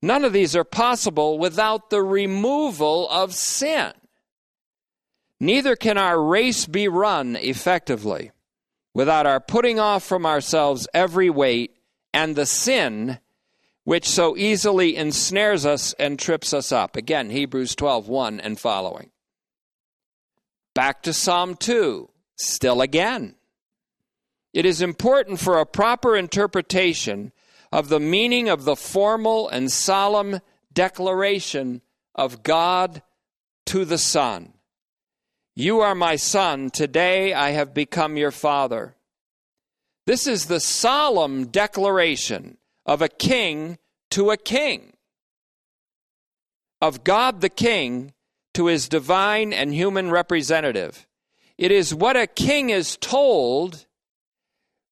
None 0.00 0.24
of 0.24 0.32
these 0.32 0.56
are 0.56 0.64
possible 0.64 1.38
without 1.38 1.90
the 1.90 2.02
removal 2.02 3.08
of 3.10 3.34
sin. 3.34 3.92
Neither 5.38 5.76
can 5.76 5.98
our 5.98 6.22
race 6.22 6.66
be 6.66 6.88
run 6.88 7.36
effectively 7.36 8.32
without 8.94 9.26
our 9.26 9.40
putting 9.40 9.78
off 9.78 10.02
from 10.02 10.24
ourselves 10.24 10.88
every 10.94 11.28
weight 11.28 11.76
and 12.14 12.34
the 12.34 12.46
sin 12.46 13.18
which 13.84 14.08
so 14.08 14.36
easily 14.36 14.96
ensnares 14.96 15.66
us 15.66 15.92
and 15.94 16.18
trips 16.18 16.52
us 16.52 16.72
up. 16.72 16.96
Again, 16.96 17.30
Hebrews 17.30 17.74
12 17.76 18.08
1 18.08 18.40
and 18.40 18.58
following. 18.58 19.10
Back 20.74 21.02
to 21.02 21.12
Psalm 21.12 21.54
2, 21.54 22.10
still 22.36 22.80
again. 22.80 23.36
It 24.52 24.64
is 24.64 24.80
important 24.80 25.38
for 25.38 25.58
a 25.58 25.66
proper 25.66 26.16
interpretation 26.16 27.32
of 27.70 27.88
the 27.88 28.00
meaning 28.00 28.48
of 28.48 28.64
the 28.64 28.76
formal 28.76 29.48
and 29.48 29.70
solemn 29.70 30.40
declaration 30.72 31.82
of 32.14 32.42
God 32.42 33.02
to 33.66 33.84
the 33.84 33.98
Son. 33.98 34.54
You 35.58 35.80
are 35.80 35.94
my 35.94 36.16
Son, 36.16 36.68
today 36.68 37.32
I 37.32 37.52
have 37.52 37.72
become 37.72 38.18
your 38.18 38.30
Father. 38.30 38.94
This 40.04 40.26
is 40.26 40.44
the 40.44 40.60
solemn 40.60 41.46
declaration 41.46 42.58
of 42.84 43.00
a 43.00 43.08
king 43.08 43.78
to 44.10 44.30
a 44.32 44.36
king, 44.36 44.92
of 46.82 47.04
God 47.04 47.40
the 47.40 47.48
King 47.48 48.12
to 48.52 48.66
his 48.66 48.86
divine 48.86 49.54
and 49.54 49.72
human 49.72 50.10
representative. 50.10 51.06
It 51.56 51.72
is 51.72 51.94
what 51.94 52.18
a 52.18 52.26
king 52.26 52.68
is 52.68 52.98
told 52.98 53.86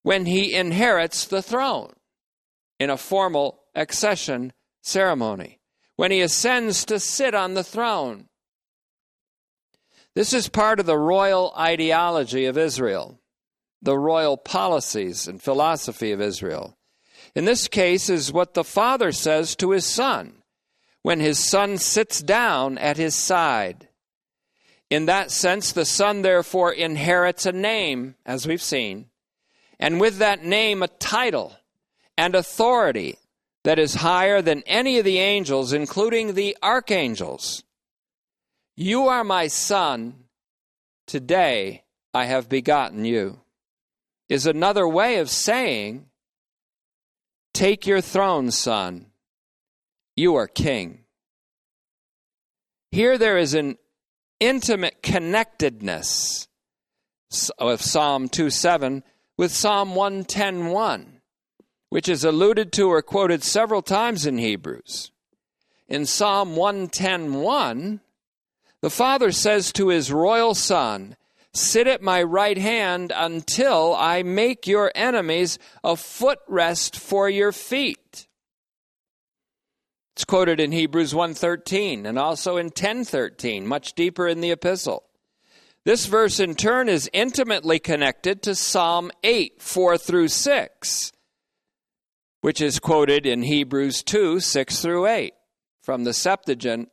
when 0.03 0.25
he 0.25 0.55
inherits 0.55 1.27
the 1.27 1.43
throne 1.43 1.93
in 2.81 2.89
a 2.89 2.97
formal 2.97 3.65
accession 3.75 4.55
ceremony, 4.83 5.61
when 5.97 6.11
he 6.11 6.23
ascends 6.23 6.87
to 6.87 6.99
sit 6.99 7.35
on 7.35 7.53
the 7.53 7.65
throne. 7.65 8.31
This 10.15 10.33
is 10.33 10.49
part 10.49 10.81
of 10.81 10.87
the 10.87 10.99
royal 10.99 11.53
ideology 11.59 12.47
of 12.47 12.57
Israel, 12.57 13.21
the 13.83 13.99
royal 13.99 14.37
policies 14.37 15.27
and 15.27 15.43
philosophy 15.43 16.13
of 16.13 16.21
Israel 16.21 16.77
in 17.35 17.45
this 17.45 17.67
case 17.67 18.09
is 18.09 18.33
what 18.33 18.55
the 18.55 18.65
father 18.65 19.11
says 19.11 19.57
to 19.57 19.73
his 19.73 19.85
son 19.85 20.43
when 21.03 21.21
his 21.21 21.39
son 21.39 21.77
sits 21.77 22.23
down 22.23 22.79
at 22.79 22.97
his 22.97 23.15
side. 23.15 23.89
In 24.89 25.05
that 25.07 25.31
sense, 25.31 25.71
the 25.73 25.85
son 25.85 26.23
therefore 26.23 26.73
inherits 26.73 27.45
a 27.45 27.53
name, 27.53 28.15
as 28.25 28.47
we've 28.47 28.63
seen, 28.63 29.11
and 29.79 30.01
with 30.01 30.17
that 30.19 30.45
name, 30.45 30.83
a 30.83 30.89
title 30.89 31.57
and 32.17 32.35
authority 32.35 33.19
that 33.65 33.79
is 33.79 33.97
higher 33.97 34.41
than 34.41 34.63
any 34.67 34.99
of 34.99 35.05
the 35.05 35.19
angels, 35.19 35.75
including 35.75 36.35
the 36.35 36.57
archangels. 36.63 37.65
You 38.77 39.09
are 39.09 39.25
my 39.25 39.47
son. 39.47 40.25
Today 41.07 41.85
I 42.13 42.25
have 42.25 42.49
begotten 42.49 43.05
you, 43.05 43.41
is 44.29 44.47
another 44.47 44.89
way 44.89 45.19
of 45.19 45.31
saying 45.31 46.07
Take 47.53 47.87
your 47.87 48.01
throne, 48.01 48.51
son. 48.51 49.07
You 50.17 50.35
are 50.35 50.49
king. 50.49 51.05
Here 52.91 53.17
there 53.17 53.39
is 53.39 53.55
an 53.55 53.79
intimate 54.41 55.03
connectedness 55.03 56.49
of 57.59 57.81
Psalm 57.81 58.29
2 58.29 58.51
7 58.51 59.05
with 59.37 59.53
Psalm 59.53 59.91
110.1, 59.91 61.07
which 61.91 62.09
is 62.09 62.25
alluded 62.25 62.73
to 62.73 62.89
or 62.89 63.03
quoted 63.03 63.45
several 63.45 63.83
times 63.83 64.27
in 64.27 64.39
Hebrews. 64.39 65.13
In 65.89 66.07
Psalm 66.07 66.57
110.1, 66.57 68.01
the 68.85 68.91
Father 68.91 69.33
says 69.33 69.73
to 69.73 69.89
his 69.89 70.13
royal 70.13 70.55
Son, 70.55 71.17
Sit 71.55 71.87
at 71.87 72.03
my 72.03 72.23
right 72.23 72.59
hand 72.59 73.15
until 73.17 73.97
I 73.97 74.23
make 74.23 74.67
your 74.67 74.93
enemies 74.95 75.59
a 75.83 75.95
footrest 75.95 76.95
for 76.95 77.31
your 77.31 77.51
feet. 77.51 78.29
It's 80.13 80.27
quoted 80.27 80.61
in 80.61 80.73
Hebrews 80.73 81.15
1:13 81.15 82.05
and 82.05 82.19
also 82.19 82.59
in 82.59 82.69
10:13, 82.69 83.67
much 83.67 83.95
deeper 83.95 84.29
in 84.29 84.43
the 84.43 84.51
epistle. 84.51 85.05
This 85.87 86.05
verse 86.05 86.39
in 86.39 86.55
turn 86.55 86.91
is 86.91 87.09
intimately 87.15 87.79
connected 87.79 88.43
to 88.43 88.55
Psalm 88.55 89.11
8, 89.23 89.63
4 89.63 89.97
through 89.97 90.29
6, 90.29 91.11
which 92.43 92.61
is 92.61 92.79
quoted 92.81 93.25
in 93.25 93.45
Hebrews 93.45 94.03
2, 94.03 94.41
6 94.41 94.83
through 94.83 95.07
8, 95.07 95.33
from 95.81 96.05
the 96.05 96.13
Septuagint 96.13 96.91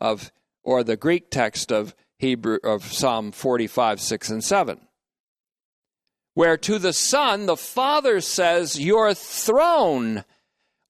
of 0.00 0.32
or 0.68 0.84
the 0.84 0.98
Greek 0.98 1.30
text 1.30 1.72
of 1.72 1.94
Hebrew 2.18 2.58
of 2.62 2.84
Psalm 2.84 3.32
45, 3.32 4.02
6, 4.02 4.28
and 4.28 4.44
7. 4.44 4.78
Where 6.34 6.58
to 6.58 6.78
the 6.78 6.92
Son, 6.92 7.46
the 7.46 7.56
Father 7.56 8.20
says, 8.20 8.78
Your 8.78 9.14
throne, 9.14 10.24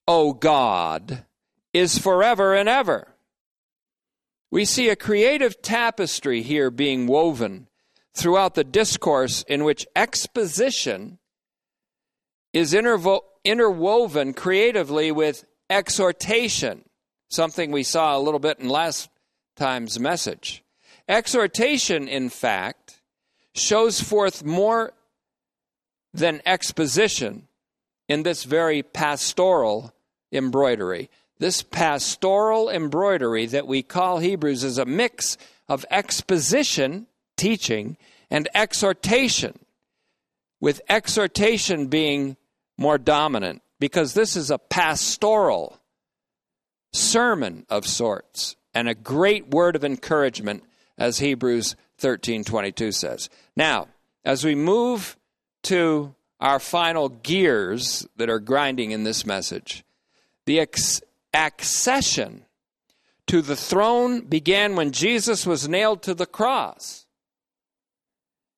O 0.05 0.33
God, 0.33 1.23
is 1.71 1.97
forever 1.97 2.53
and 2.53 2.67
ever. 2.67 3.15
We 4.51 4.65
see 4.65 4.89
a 4.89 4.97
creative 4.97 5.61
tapestry 5.61 6.41
here 6.41 6.69
being 6.69 7.07
woven 7.07 7.69
throughout 8.13 8.55
the 8.55 8.65
discourse 8.65 9.43
in 9.43 9.63
which 9.63 9.87
exposition 9.95 11.19
is 12.51 12.73
intervo- 12.73 13.21
interwoven 13.45 14.33
creatively 14.33 15.09
with 15.13 15.45
exhortation, 15.69 16.83
something 17.29 17.71
we 17.71 17.83
saw 17.83 18.17
a 18.17 18.19
little 18.19 18.41
bit 18.41 18.59
in 18.59 18.67
last 18.67 19.09
time's 19.59 19.99
message. 19.99 20.63
Exhortation, 21.07 22.07
in 22.07 22.29
fact, 22.29 23.01
shows 23.53 23.99
forth 23.99 24.45
more 24.45 24.93
than 26.13 26.41
exposition 26.45 27.47
in 28.07 28.23
this 28.23 28.45
very 28.45 28.81
pastoral 28.81 29.93
embroidery. 30.31 31.09
This 31.39 31.61
pastoral 31.61 32.69
embroidery 32.69 33.47
that 33.47 33.67
we 33.67 33.83
call 33.83 34.19
Hebrews 34.19 34.63
is 34.63 34.77
a 34.77 34.85
mix 34.85 35.37
of 35.67 35.85
exposition, 35.91 37.07
teaching, 37.35 37.97
and 38.31 38.47
exhortation, 38.55 39.59
with 40.61 40.81
exhortation 40.87 41.87
being 41.87 42.37
more 42.77 42.97
dominant, 42.97 43.61
because 43.79 44.13
this 44.13 44.37
is 44.37 44.49
a 44.49 44.57
pastoral 44.57 45.79
sermon 46.93 47.65
of 47.69 47.85
sorts 47.85 48.55
and 48.73 48.87
a 48.87 48.95
great 48.95 49.49
word 49.49 49.75
of 49.75 49.83
encouragement 49.83 50.63
as 50.97 51.19
Hebrews 51.19 51.75
13:22 51.97 52.91
says. 52.91 53.29
Now, 53.55 53.87
as 54.23 54.43
we 54.43 54.55
move 54.55 55.17
to 55.63 56.15
our 56.39 56.59
final 56.59 57.09
gears 57.09 58.07
that 58.15 58.29
are 58.29 58.39
grinding 58.39 58.91
in 58.91 59.03
this 59.03 59.25
message, 59.25 59.83
the 60.45 60.59
ex- 60.59 61.01
accession 61.33 62.45
to 63.27 63.41
the 63.41 63.55
throne 63.55 64.21
began 64.21 64.75
when 64.75 64.91
Jesus 64.91 65.45
was 65.45 65.69
nailed 65.69 66.01
to 66.03 66.13
the 66.13 66.25
cross 66.25 67.05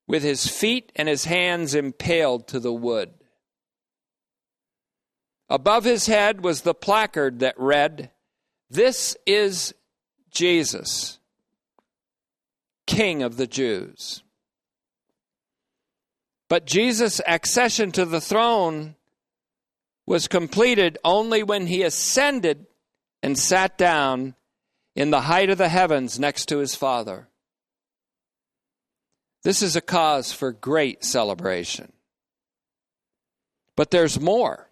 with 0.08 0.24
his 0.24 0.48
feet 0.48 0.92
and 0.96 1.10
his 1.10 1.26
hands 1.26 1.74
impaled 1.76 2.48
to 2.48 2.60
the 2.60 2.74
wood. 2.74 3.14
Above 5.50 5.84
his 5.84 6.06
head 6.06 6.44
was 6.44 6.62
the 6.62 6.74
placard 6.74 7.40
that 7.40 7.60
read, 7.60 8.12
This 8.70 9.18
is 9.26 9.74
Jesus, 10.32 11.20
King 12.88 13.22
of 13.22 13.38
the 13.38 13.48
Jews. 13.48 14.24
But 16.50 16.66
Jesus' 16.66 17.22
accession 17.28 17.92
to 17.94 18.06
the 18.06 18.22
throne 18.22 18.96
was 20.06 20.28
completed 20.28 20.98
only 21.04 21.44
when 21.44 21.68
he 21.68 21.84
ascended 21.84 22.66
and 23.24 23.38
sat 23.38 23.78
down 23.78 24.36
in 24.96 25.12
the 25.12 25.22
height 25.22 25.50
of 25.50 25.58
the 25.58 25.70
heavens 25.70 26.20
next 26.20 26.48
to 26.48 26.58
his 26.58 26.76
Father. 26.76 27.30
This 29.44 29.62
is 29.62 29.76
a 29.76 29.82
cause 29.82 30.32
for 30.32 30.52
great 30.52 31.04
celebration. 31.04 31.92
But 33.76 33.92
there's 33.92 34.20
more. 34.20 34.70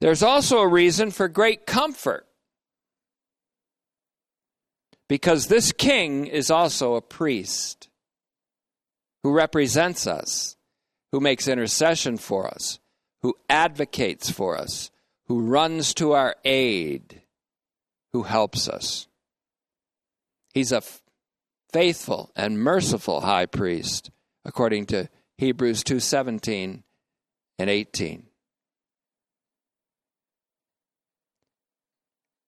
There's 0.00 0.22
also 0.22 0.58
a 0.58 0.68
reason 0.68 1.10
for 1.10 1.28
great 1.28 1.66
comfort 1.66 2.26
because 5.08 5.46
this 5.46 5.72
king 5.72 6.26
is 6.26 6.50
also 6.50 6.94
a 6.94 7.02
priest 7.02 7.88
who 9.22 9.32
represents 9.32 10.06
us, 10.06 10.56
who 11.12 11.20
makes 11.20 11.48
intercession 11.48 12.16
for 12.16 12.46
us, 12.46 12.78
who 13.22 13.34
advocates 13.48 14.30
for 14.30 14.56
us, 14.56 14.90
who 15.26 15.40
runs 15.40 15.94
to 15.94 16.12
our 16.12 16.36
aid, 16.44 17.22
who 18.12 18.24
helps 18.24 18.68
us. 18.68 19.08
He's 20.54 20.72
a 20.72 20.82
faithful 21.72 22.30
and 22.34 22.58
merciful 22.58 23.20
high 23.20 23.46
priest, 23.46 24.10
according 24.44 24.86
to 24.86 25.08
Hebrews 25.38 25.82
2:17 25.84 26.84
and 27.58 27.70
18. 27.70 28.25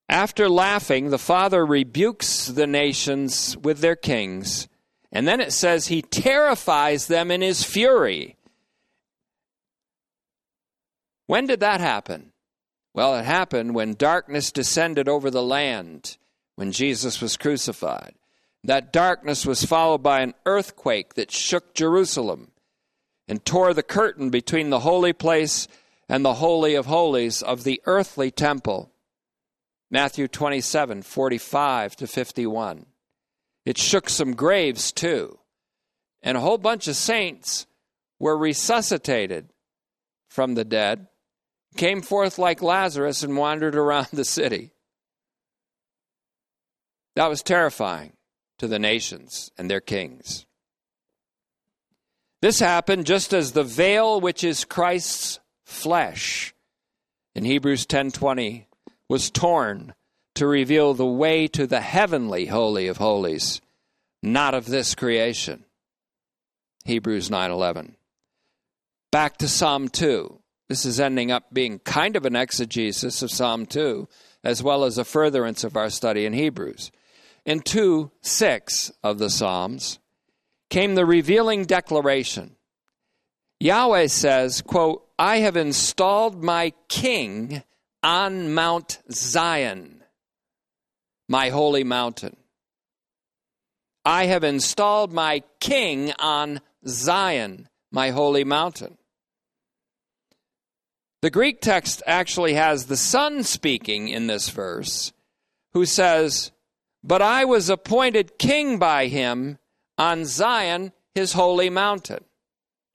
After 0.08 0.48
laughing, 0.48 1.10
the 1.10 1.18
Father 1.18 1.66
rebukes 1.66 2.46
the 2.46 2.66
nations 2.66 3.56
with 3.58 3.80
their 3.80 3.96
kings, 3.96 4.66
and 5.12 5.28
then 5.28 5.40
it 5.40 5.52
says 5.52 5.86
he 5.86 6.00
terrifies 6.00 7.06
them 7.06 7.30
in 7.30 7.42
his 7.42 7.62
fury. 7.62 8.36
When 11.26 11.46
did 11.46 11.60
that 11.60 11.80
happen? 11.80 12.32
Well, 12.94 13.16
it 13.16 13.26
happened 13.26 13.74
when 13.74 13.94
darkness 13.94 14.50
descended 14.50 15.08
over 15.08 15.30
the 15.30 15.42
land 15.42 16.16
when 16.56 16.72
Jesus 16.72 17.20
was 17.20 17.36
crucified. 17.36 18.14
That 18.64 18.92
darkness 18.92 19.46
was 19.46 19.64
followed 19.64 20.02
by 20.02 20.22
an 20.22 20.34
earthquake 20.46 21.14
that 21.14 21.30
shook 21.30 21.74
Jerusalem 21.74 22.50
and 23.28 23.44
tore 23.44 23.74
the 23.74 23.82
curtain 23.82 24.30
between 24.30 24.70
the 24.70 24.80
holy 24.80 25.12
place 25.12 25.68
and 26.08 26.24
the 26.24 26.34
Holy 26.34 26.74
of 26.74 26.86
Holies 26.86 27.42
of 27.42 27.62
the 27.62 27.80
earthly 27.84 28.30
temple. 28.30 28.90
Matthew 29.90 30.28
27 30.28 31.02
45 31.02 31.96
to 31.96 32.06
51. 32.06 32.86
It 33.64 33.78
shook 33.78 34.08
some 34.08 34.34
graves 34.34 34.92
too. 34.92 35.38
And 36.22 36.36
a 36.36 36.40
whole 36.40 36.58
bunch 36.58 36.88
of 36.88 36.96
saints 36.96 37.66
were 38.18 38.36
resuscitated 38.36 39.50
from 40.28 40.54
the 40.54 40.64
dead, 40.64 41.06
came 41.76 42.02
forth 42.02 42.38
like 42.38 42.62
Lazarus, 42.62 43.22
and 43.22 43.36
wandered 43.36 43.76
around 43.76 44.08
the 44.12 44.24
city. 44.24 44.72
That 47.16 47.28
was 47.28 47.42
terrifying 47.42 48.12
to 48.58 48.68
the 48.68 48.78
nations 48.78 49.50
and 49.56 49.70
their 49.70 49.80
kings. 49.80 50.46
This 52.40 52.60
happened 52.60 53.06
just 53.06 53.32
as 53.32 53.52
the 53.52 53.64
veil 53.64 54.20
which 54.20 54.44
is 54.44 54.64
Christ's 54.64 55.40
flesh 55.64 56.54
in 57.34 57.44
Hebrews 57.44 57.86
10:20 57.86 58.67
was 59.08 59.30
torn 59.30 59.94
to 60.34 60.46
reveal 60.46 60.94
the 60.94 61.06
way 61.06 61.48
to 61.48 61.66
the 61.66 61.80
heavenly 61.80 62.46
holy 62.46 62.86
of 62.86 62.98
holies, 62.98 63.60
not 64.22 64.54
of 64.54 64.66
this 64.66 64.94
creation. 64.94 65.64
Hebrews 66.84 67.28
9:11. 67.28 67.96
Back 69.10 69.38
to 69.38 69.48
Psalm 69.48 69.88
2. 69.88 70.40
This 70.68 70.84
is 70.84 71.00
ending 71.00 71.30
up 71.30 71.52
being 71.52 71.78
kind 71.80 72.14
of 72.14 72.26
an 72.26 72.36
exegesis 72.36 73.22
of 73.22 73.30
Psalm 73.30 73.64
2 73.66 74.06
as 74.44 74.62
well 74.62 74.84
as 74.84 74.98
a 74.98 75.04
furtherance 75.04 75.64
of 75.64 75.76
our 75.76 75.90
study 75.90 76.24
in 76.24 76.32
Hebrews. 76.32 76.90
In 77.44 77.60
2 77.60 78.10
6 78.20 78.92
of 79.02 79.18
the 79.18 79.30
Psalms 79.30 79.98
came 80.70 80.94
the 80.94 81.06
revealing 81.06 81.64
declaration. 81.64 82.56
Yahweh 83.60 84.06
says, 84.06 84.62
quote, 84.62 85.04
I 85.18 85.38
have 85.38 85.56
installed 85.56 86.44
my 86.44 86.72
king 86.88 87.62
on 88.02 88.54
Mount 88.54 89.00
Zion, 89.10 90.02
my 91.28 91.50
holy 91.50 91.84
mountain. 91.84 92.36
I 94.04 94.26
have 94.26 94.44
installed 94.44 95.12
my 95.12 95.42
king 95.60 96.12
on 96.18 96.60
Zion, 96.86 97.68
my 97.90 98.10
holy 98.10 98.44
mountain. 98.44 98.96
The 101.20 101.30
Greek 101.30 101.60
text 101.60 102.02
actually 102.06 102.54
has 102.54 102.86
the 102.86 102.96
Son 102.96 103.42
speaking 103.42 104.08
in 104.08 104.28
this 104.28 104.48
verse, 104.50 105.12
who 105.72 105.84
says, 105.84 106.52
But 107.02 107.20
I 107.20 107.44
was 107.44 107.68
appointed 107.68 108.38
king 108.38 108.78
by 108.78 109.08
him 109.08 109.58
on 109.98 110.24
Zion, 110.24 110.92
his 111.14 111.32
holy 111.32 111.70
mountain. 111.70 112.24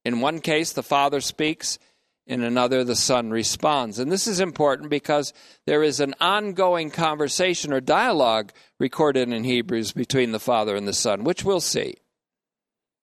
In 0.06 0.22
one 0.22 0.40
case, 0.40 0.72
the 0.72 0.84
Father 0.84 1.20
speaks. 1.20 1.78
In 2.26 2.42
another, 2.42 2.84
the 2.84 2.96
Son 2.96 3.32
responds. 3.32 4.00
And 4.00 4.12
this 4.12 4.28
is 4.28 4.40
important 4.40 4.90
because 4.90 5.34
there 5.66 5.84
is 5.84 6.00
an 6.00 6.16
ongoing 6.22 6.90
conversation 6.90 7.74
or 7.74 7.82
dialogue 7.82 8.54
recorded 8.80 9.30
in 9.30 9.44
Hebrews 9.44 9.92
between 9.92 10.32
the 10.32 10.40
Father 10.40 10.76
and 10.76 10.88
the 10.88 10.94
Son, 10.94 11.26
which 11.26 11.44
we'll 11.44 11.60
see. 11.60 11.96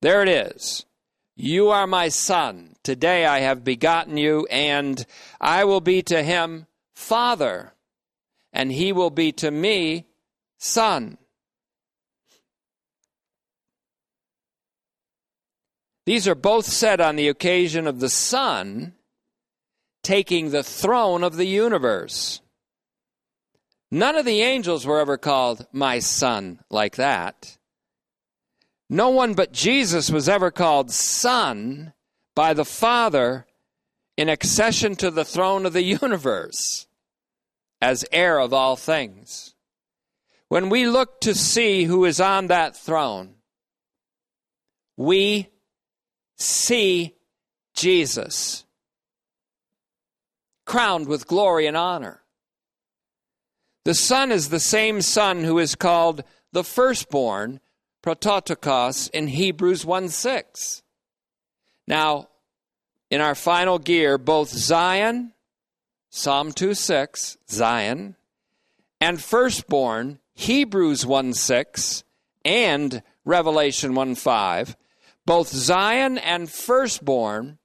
There 0.00 0.22
it 0.22 0.28
is. 0.28 0.86
You 1.36 1.68
are 1.68 1.86
my 1.86 2.08
Son. 2.08 2.76
Today 2.82 3.26
I 3.26 3.40
have 3.40 3.62
begotten 3.62 4.16
you, 4.16 4.46
and 4.50 5.04
I 5.40 5.64
will 5.64 5.82
be 5.82 6.02
to 6.02 6.22
him 6.22 6.66
Father, 6.94 7.74
and 8.52 8.72
he 8.72 8.90
will 8.92 9.10
be 9.10 9.32
to 9.32 9.50
me 9.50 10.06
Son. 10.58 11.18
These 16.06 16.26
are 16.26 16.34
both 16.34 16.64
said 16.64 17.00
on 17.00 17.16
the 17.16 17.28
occasion 17.28 17.86
of 17.86 18.00
the 18.00 18.08
Son 18.08 18.94
taking 20.10 20.50
the 20.50 20.64
throne 20.64 21.22
of 21.22 21.36
the 21.36 21.46
universe. 21.46 22.40
None 23.92 24.16
of 24.16 24.24
the 24.24 24.42
angels 24.42 24.84
were 24.84 24.98
ever 24.98 25.16
called 25.16 25.68
my 25.72 26.00
son 26.00 26.58
like 26.68 26.96
that. 26.96 27.56
No 28.88 29.10
one 29.10 29.34
but 29.34 29.52
Jesus 29.52 30.10
was 30.10 30.28
ever 30.28 30.50
called 30.50 30.90
son 30.90 31.92
by 32.34 32.54
the 32.54 32.64
Father 32.64 33.46
in 34.16 34.28
accession 34.28 34.96
to 34.96 35.12
the 35.12 35.24
throne 35.24 35.64
of 35.64 35.74
the 35.74 35.84
universe 36.02 36.88
as 37.80 38.04
heir 38.10 38.40
of 38.40 38.52
all 38.52 38.74
things. 38.74 39.54
When 40.48 40.70
we 40.70 40.88
look 40.88 41.20
to 41.20 41.36
see 41.36 41.84
who 41.84 42.04
is 42.04 42.20
on 42.20 42.48
that 42.48 42.76
throne, 42.76 43.36
we 44.96 45.50
see 46.36 47.14
Jesus 47.74 48.64
crowned 50.70 51.08
with 51.08 51.26
glory 51.26 51.66
and 51.66 51.76
honor. 51.76 52.22
The 53.84 53.92
Son 53.92 54.30
is 54.30 54.50
the 54.50 54.60
same 54.60 55.02
Son 55.02 55.42
who 55.42 55.58
is 55.58 55.74
called 55.74 56.22
the 56.52 56.62
firstborn, 56.62 57.58
prototokos, 58.04 59.08
in 59.08 59.26
Hebrews 59.26 59.84
1 59.84 60.10
6. 60.10 60.82
Now, 61.88 62.28
in 63.10 63.20
our 63.20 63.34
final 63.34 63.80
gear, 63.80 64.16
both 64.16 64.50
Zion, 64.50 65.32
Psalm 66.08 66.52
2 66.52 66.74
6, 66.74 67.36
Zion, 67.50 68.14
and 69.00 69.20
firstborn, 69.20 70.20
Hebrews 70.34 71.04
1 71.04 71.34
6, 71.34 72.04
and 72.44 73.02
Revelation 73.24 73.96
1 73.96 74.14
5, 74.14 74.76
both 75.26 75.48
Zion 75.48 76.16
and 76.16 76.48
firstborn 76.48 77.58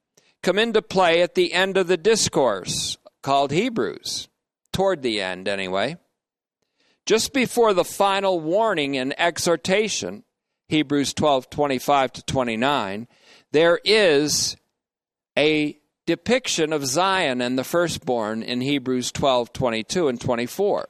come 0.45 0.59
into 0.59 0.79
play 0.79 1.23
at 1.23 1.33
the 1.33 1.53
end 1.53 1.75
of 1.75 1.87
the 1.87 1.97
discourse 1.97 2.99
called 3.23 3.51
Hebrews, 3.51 4.27
toward 4.71 5.01
the 5.01 5.19
end 5.19 5.47
anyway. 5.47 5.97
Just 7.07 7.33
before 7.33 7.73
the 7.73 7.83
final 7.83 8.39
warning 8.39 8.95
and 8.95 9.19
exhortation, 9.19 10.23
Hebrews 10.67 11.15
12 11.15 11.49
25 11.49 12.13
to 12.13 12.23
29, 12.25 13.07
there 13.53 13.79
is 13.83 14.55
a 15.35 15.79
depiction 16.05 16.73
of 16.73 16.85
Zion 16.85 17.41
and 17.41 17.57
the 17.57 17.63
firstborn 17.63 18.43
in 18.43 18.61
Hebrews 18.61 19.11
12 19.11 19.51
22 19.51 20.07
and 20.07 20.21
24, 20.21 20.89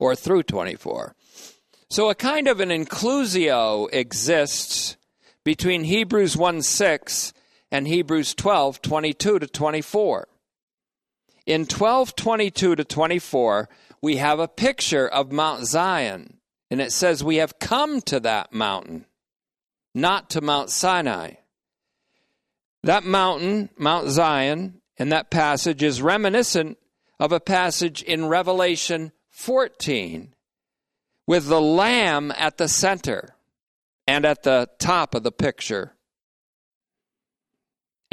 or 0.00 0.16
through 0.16 0.42
24. 0.42 1.14
So 1.90 2.10
a 2.10 2.16
kind 2.16 2.48
of 2.48 2.58
an 2.58 2.70
inclusio 2.70 3.88
exists 3.92 4.96
between 5.44 5.84
Hebrews 5.84 6.36
1 6.36 6.60
6 6.62 7.32
and 7.74 7.88
Hebrews 7.88 8.36
12, 8.36 8.82
22 8.82 9.40
to 9.40 9.46
24. 9.48 10.28
In 11.44 11.66
12, 11.66 12.14
22 12.14 12.76
to 12.76 12.84
24, 12.84 13.68
we 14.00 14.18
have 14.18 14.38
a 14.38 14.46
picture 14.46 15.08
of 15.08 15.32
Mount 15.32 15.66
Zion, 15.66 16.38
and 16.70 16.80
it 16.80 16.92
says 16.92 17.24
we 17.24 17.36
have 17.36 17.58
come 17.58 18.00
to 18.02 18.20
that 18.20 18.52
mountain, 18.52 19.06
not 19.92 20.30
to 20.30 20.40
Mount 20.40 20.70
Sinai. 20.70 21.32
That 22.84 23.02
mountain, 23.02 23.70
Mount 23.76 24.08
Zion, 24.08 24.80
in 24.96 25.08
that 25.08 25.32
passage 25.32 25.82
is 25.82 26.00
reminiscent 26.00 26.78
of 27.18 27.32
a 27.32 27.40
passage 27.40 28.02
in 28.02 28.26
Revelation 28.26 29.10
14 29.30 30.32
with 31.26 31.48
the 31.48 31.60
Lamb 31.60 32.32
at 32.36 32.56
the 32.56 32.68
center 32.68 33.34
and 34.06 34.24
at 34.24 34.44
the 34.44 34.68
top 34.78 35.16
of 35.16 35.24
the 35.24 35.32
picture 35.32 35.93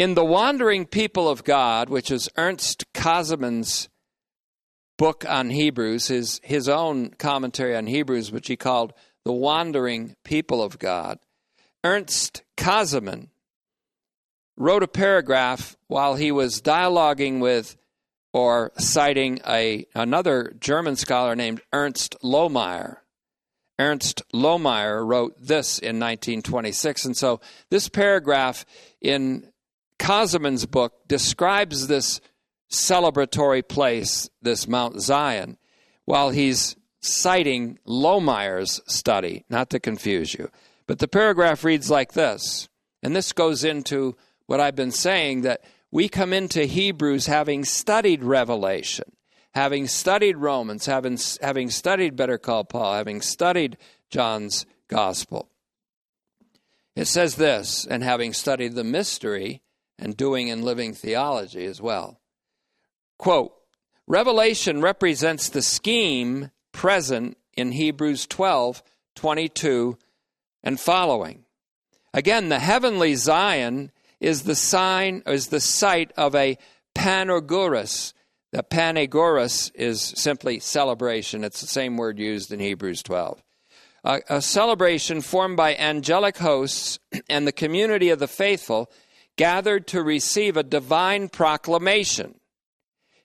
in 0.02 0.16
The 0.16 0.26
Wandering 0.26 0.88
People 0.88 1.30
of 1.30 1.44
God, 1.44 1.88
which 1.88 2.10
is 2.10 2.28
Ernst 2.36 2.92
Käsemann's 2.92 3.88
book 4.98 5.24
on 5.30 5.52
Hebrews, 5.52 6.08
his, 6.08 6.42
his 6.44 6.68
own 6.68 7.12
commentary 7.12 7.76
on 7.76 7.86
Hebrews, 7.86 8.32
which 8.32 8.48
he 8.48 8.56
called 8.56 8.94
The 9.26 9.32
Wandering 9.32 10.16
People 10.24 10.64
of 10.64 10.80
God, 10.80 11.20
Ernst 11.84 12.42
Käsemann 12.58 13.28
wrote 14.58 14.82
a 14.82 14.88
paragraph 14.88 15.78
while 15.86 16.16
he 16.16 16.32
was 16.32 16.64
dialoguing 16.64 17.40
with 17.40 17.78
or 18.34 18.72
citing 18.80 19.40
a, 19.48 19.86
another 19.94 20.56
German 20.60 20.96
scholar 20.96 21.36
named 21.36 21.62
Ernst 21.72 22.16
Lohmeyer. 22.24 22.98
Ernst 23.78 24.24
Lohmeyer 24.34 25.06
wrote 25.06 25.36
this 25.40 25.78
in 25.78 26.00
1926. 26.00 27.06
And 27.06 27.16
so 27.16 27.40
this 27.70 27.88
paragraph 27.88 28.66
in 29.00 29.51
Käsemann's 30.02 30.66
book 30.66 30.94
describes 31.08 31.86
this 31.86 32.22
celebratory 32.72 33.66
place, 33.66 34.32
this 34.42 34.68
Mount 34.68 35.00
Zion, 35.00 35.58
while 36.06 36.32
he's 36.32 36.76
citing 37.02 37.78
Lohmeyer's 37.86 38.82
study, 38.88 39.46
not 39.48 39.70
to 39.70 39.80
confuse 39.80 40.34
you. 40.34 40.50
But 40.88 40.98
the 40.98 41.08
paragraph 41.08 41.64
reads 41.64 41.92
like 41.92 42.14
this, 42.14 42.68
and 43.04 43.16
this 43.16 43.32
goes 43.32 43.64
into 43.64 44.18
what 44.48 44.60
I've 44.60 44.76
been 44.76 44.92
saying 44.92 45.42
that 45.42 45.64
we 45.92 46.10
come 46.10 46.34
into 46.34 46.66
Hebrews 46.66 47.28
having 47.28 47.64
studied 47.64 48.24
Revelation, 48.24 49.12
having 49.54 49.86
studied 49.86 50.38
Romans, 50.38 50.88
having, 50.88 51.20
having 51.44 51.70
studied 51.70 52.16
Better 52.16 52.40
Call 52.40 52.64
Paul, 52.64 52.96
having 52.96 53.22
studied 53.22 53.78
John's 54.10 54.66
Gospel. 54.88 55.48
It 56.96 57.06
says 57.06 57.36
this, 57.36 57.86
and 57.86 58.04
having 58.04 58.34
studied 58.34 58.74
the 58.74 58.84
mystery 58.84 59.62
and 60.02 60.18
doing 60.18 60.50
and 60.50 60.64
living 60.64 60.94
theology 60.94 61.66
as 61.66 61.80
well. 61.80 62.20
Quote, 63.18 63.54
Revelation 64.08 64.82
represents 64.82 65.48
the 65.48 65.62
scheme 65.62 66.52
present 66.72 67.38
in 67.56 67.72
Hebrews 67.72 68.26
12, 68.26 68.82
22, 69.16 69.98
and 70.64 70.80
following. 70.80 71.46
Again, 72.14 72.50
the 72.50 72.60
heavenly 72.60 73.16
Zion 73.16 73.92
is 74.20 74.44
the 74.44 74.56
sign, 74.56 75.24
is 75.28 75.48
the 75.48 75.60
site 75.60 76.12
of 76.18 76.36
a 76.36 76.58
panagoras. 76.96 78.14
The 78.52 78.64
panagoras 78.64 79.72
is 79.76 80.02
simply 80.02 80.60
celebration. 80.60 81.44
It's 81.44 81.62
the 81.62 81.68
same 81.68 81.96
word 81.96 82.20
used 82.20 82.52
in 82.52 82.60
Hebrews 82.60 83.04
12. 83.04 83.42
A, 84.04 84.20
a 84.30 84.42
celebration 84.42 85.22
formed 85.22 85.58
by 85.58 85.76
angelic 85.76 86.38
hosts 86.38 87.00
and 87.30 87.48
the 87.48 87.52
community 87.52 88.10
of 88.10 88.20
the 88.20 88.28
faithful 88.28 88.92
gathered 89.38 89.88
to 89.88 90.04
receive 90.04 90.58
a 90.58 90.64
divine 90.64 91.30
proclamation. 91.30 92.36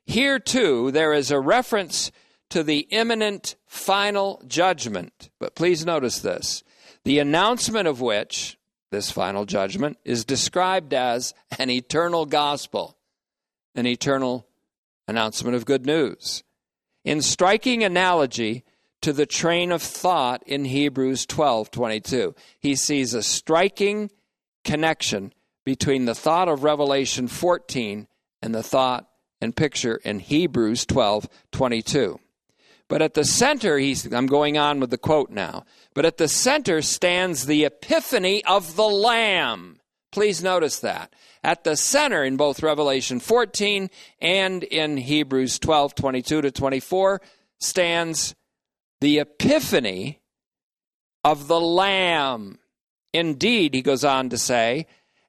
Here, 0.04 0.38
too, 0.38 0.90
there 0.90 1.12
is 1.12 1.30
a 1.30 1.40
reference 1.40 2.12
to 2.50 2.62
the 2.62 2.80
imminent 2.90 3.56
final 3.66 4.42
judgment. 4.46 5.30
But 5.38 5.54
please 5.54 5.84
notice 5.84 6.20
this 6.20 6.62
the 7.04 7.18
announcement 7.18 7.88
of 7.88 8.00
which, 8.00 8.58
this 8.90 9.10
final 9.10 9.44
judgment, 9.44 9.98
is 10.04 10.24
described 10.24 10.94
as 10.94 11.34
an 11.58 11.70
eternal 11.70 12.26
gospel, 12.26 12.96
an 13.74 13.86
eternal 13.86 14.46
announcement 15.08 15.56
of 15.56 15.66
good 15.66 15.86
news. 15.86 16.42
In 17.04 17.22
striking 17.22 17.84
analogy 17.84 18.64
to 19.02 19.12
the 19.12 19.26
train 19.26 19.70
of 19.70 19.82
thought 19.82 20.42
in 20.46 20.64
Hebrews 20.64 21.26
12 21.26 21.70
22, 21.70 22.34
he 22.58 22.74
sees 22.74 23.14
a 23.14 23.22
striking 23.22 24.10
connection 24.64 25.32
between 25.66 26.06
the 26.06 26.14
thought 26.14 26.48
of 26.48 26.62
Revelation 26.62 27.28
14 27.28 28.06
and 28.40 28.54
the 28.54 28.62
thought 28.62 29.06
and 29.40 29.54
picture 29.54 29.96
in 29.96 30.20
Hebrews 30.20 30.86
12 30.86 31.28
22. 31.52 32.18
But 32.88 33.02
at 33.02 33.14
the 33.14 33.24
center, 33.24 33.76
he's, 33.78 34.10
I'm 34.12 34.28
going 34.28 34.56
on 34.56 34.78
with 34.78 34.90
the 34.90 34.96
quote 34.96 35.30
now, 35.30 35.64
but 35.92 36.06
at 36.06 36.18
the 36.18 36.28
center 36.28 36.80
stands 36.82 37.46
the 37.46 37.64
epiphany 37.64 38.44
of 38.44 38.76
the 38.76 38.86
Lamb. 38.86 39.80
Please 40.12 40.42
notice 40.42 40.78
that. 40.78 41.12
At 41.42 41.64
the 41.64 41.76
center 41.76 42.22
in 42.22 42.36
both 42.36 42.62
Revelation 42.62 43.18
14 43.18 43.90
and 44.20 44.62
in 44.62 44.96
Hebrews 44.96 45.58
12, 45.58 45.96
22 45.96 46.42
to 46.42 46.50
24 46.52 47.20
stands 47.58 48.36
the 49.00 49.18
epiphany 49.18 50.20
of 51.24 51.48
the 51.48 51.60
Lamb. 51.60 52.60
Indeed, 53.12 53.74
he 53.74 53.82
goes 53.82 54.04
on 54.04 54.28
to 54.28 54.38
say, 54.38 54.86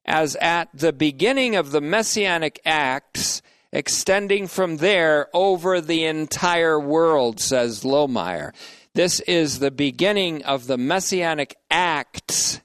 as 0.08 0.36
at 0.38 0.70
the 0.74 0.94
beginning 0.94 1.56
of 1.56 1.72
the 1.72 1.82
Messianic 1.82 2.60
Acts, 2.66 3.42
extending 3.72 4.48
from 4.48 4.78
there 4.78 5.28
over 5.34 5.82
the 5.82 6.06
entire 6.06 6.80
world, 6.80 7.40
says 7.40 7.84
Lohmeyer. 7.84 8.54
This 8.94 9.20
is 9.22 9.60
the 9.60 9.72
beginning 9.72 10.44
of 10.46 10.66
the 10.66 10.78
messianic 10.78 11.56
acts 11.70 12.62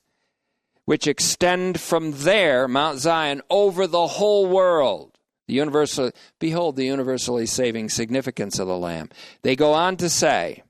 which 0.85 1.07
extend 1.07 1.79
from 1.79 2.13
there, 2.13 2.67
Mount 2.67 2.99
Zion, 2.99 3.43
over 3.51 3.87
the 3.87 4.07
whole 4.07 4.47
world. 4.47 5.19
The 5.47 5.55
universal, 5.55 6.11
behold 6.39 6.77
the 6.77 6.87
universally 6.87 7.47
saving 7.47 7.89
significance 7.89 8.59
of 8.59 8.67
the 8.67 8.79
Lamb. 8.79 9.11
They 9.43 9.55
go 9.55 9.75
on 9.75 9.97
to 9.99 10.09
say, 10.09 10.63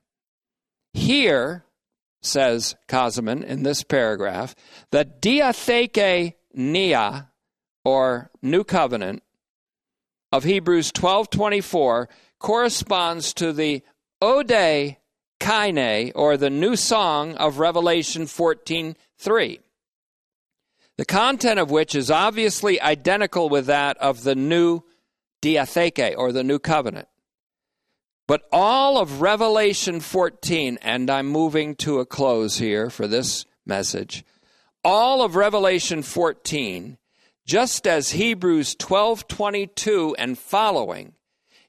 here, 0.92 1.64
says 2.20 2.74
Käsemann 2.88 3.44
in 3.44 3.62
this 3.62 3.82
paragraph, 3.82 4.54
the 4.90 5.04
diatheke 5.04 6.34
nia, 6.54 7.30
or 7.84 8.30
new 8.40 8.64
covenant, 8.64 9.22
of 10.32 10.44
Hebrews 10.44 10.92
12:24 10.92 12.08
corresponds 12.38 13.34
to 13.34 13.52
the 13.52 13.82
Ode 14.20 14.96
Kaine 15.40 16.12
or 16.14 16.36
the 16.36 16.50
new 16.50 16.76
song 16.76 17.34
of 17.34 17.58
Revelation 17.58 18.26
14:3. 18.26 19.60
The 20.96 21.04
content 21.04 21.58
of 21.58 21.70
which 21.70 21.94
is 21.94 22.10
obviously 22.10 22.80
identical 22.80 23.48
with 23.48 23.66
that 23.66 23.96
of 23.98 24.22
the 24.22 24.34
new 24.34 24.82
Diatheke 25.42 26.14
or 26.16 26.32
the 26.32 26.44
new 26.44 26.58
covenant. 26.58 27.08
But 28.28 28.42
all 28.52 28.98
of 28.98 29.20
Revelation 29.20 30.00
14 30.00 30.78
and 30.80 31.10
I'm 31.10 31.26
moving 31.26 31.74
to 31.76 31.98
a 31.98 32.06
close 32.06 32.58
here 32.58 32.88
for 32.88 33.08
this 33.08 33.44
message. 33.66 34.24
All 34.84 35.22
of 35.22 35.36
Revelation 35.36 36.02
14 36.02 36.98
just 37.46 37.86
as 37.86 38.10
Hebrews 38.12 38.74
12:22 38.76 40.14
and 40.18 40.38
following 40.38 41.14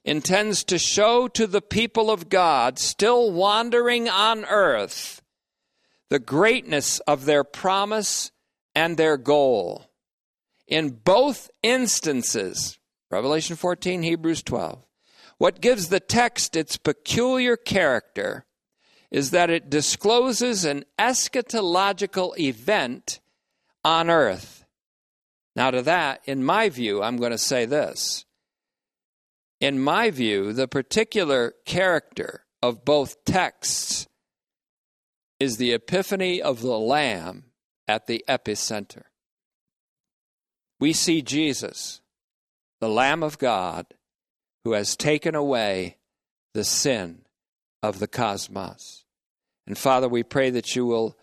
intends 0.04 0.64
to 0.64 0.78
show 0.78 1.28
to 1.28 1.46
the 1.46 1.62
people 1.62 2.10
of 2.10 2.28
God 2.28 2.78
still 2.78 3.30
wandering 3.32 4.08
on 4.08 4.44
earth 4.44 5.22
the 6.10 6.18
greatness 6.18 7.00
of 7.00 7.24
their 7.24 7.42
promise 7.42 8.30
and 8.74 8.96
their 8.96 9.16
goal. 9.16 9.90
In 10.66 10.90
both 10.90 11.50
instances, 11.62 12.78
Revelation 13.10 13.56
14, 13.56 14.02
Hebrews 14.02 14.42
12, 14.42 14.86
what 15.38 15.60
gives 15.60 15.88
the 15.88 16.00
text 16.00 16.56
its 16.56 16.76
peculiar 16.76 17.56
character 17.56 18.43
is 19.14 19.30
that 19.30 19.48
it 19.48 19.70
discloses 19.70 20.64
an 20.64 20.84
eschatological 20.98 22.36
event 22.38 23.20
on 23.84 24.10
earth 24.10 24.64
now, 25.56 25.70
to 25.70 25.82
that, 25.82 26.22
in 26.24 26.44
my 26.44 26.68
view, 26.68 27.02
I'm 27.02 27.16
going 27.16 27.30
to 27.30 27.38
say 27.38 27.64
this. 27.64 28.24
In 29.60 29.80
my 29.80 30.10
view, 30.10 30.52
the 30.52 30.68
particular 30.68 31.54
character 31.64 32.44
of 32.60 32.84
both 32.84 33.24
texts 33.24 34.08
is 35.38 35.56
the 35.56 35.72
epiphany 35.72 36.42
of 36.42 36.60
the 36.60 36.78
Lamb 36.78 37.44
at 37.86 38.06
the 38.06 38.24
epicenter. 38.28 39.04
We 40.80 40.92
see 40.92 41.22
Jesus, 41.22 42.00
the 42.80 42.88
Lamb 42.88 43.22
of 43.22 43.38
God, 43.38 43.86
who 44.64 44.72
has 44.72 44.96
taken 44.96 45.34
away 45.34 45.98
the 46.52 46.64
sin 46.64 47.22
of 47.82 48.00
the 48.00 48.08
cosmos. 48.08 49.03
And 49.66 49.78
Father, 49.78 50.08
we 50.08 50.22
pray 50.22 50.50
that 50.50 50.76
you 50.76 50.84
will 50.86 51.16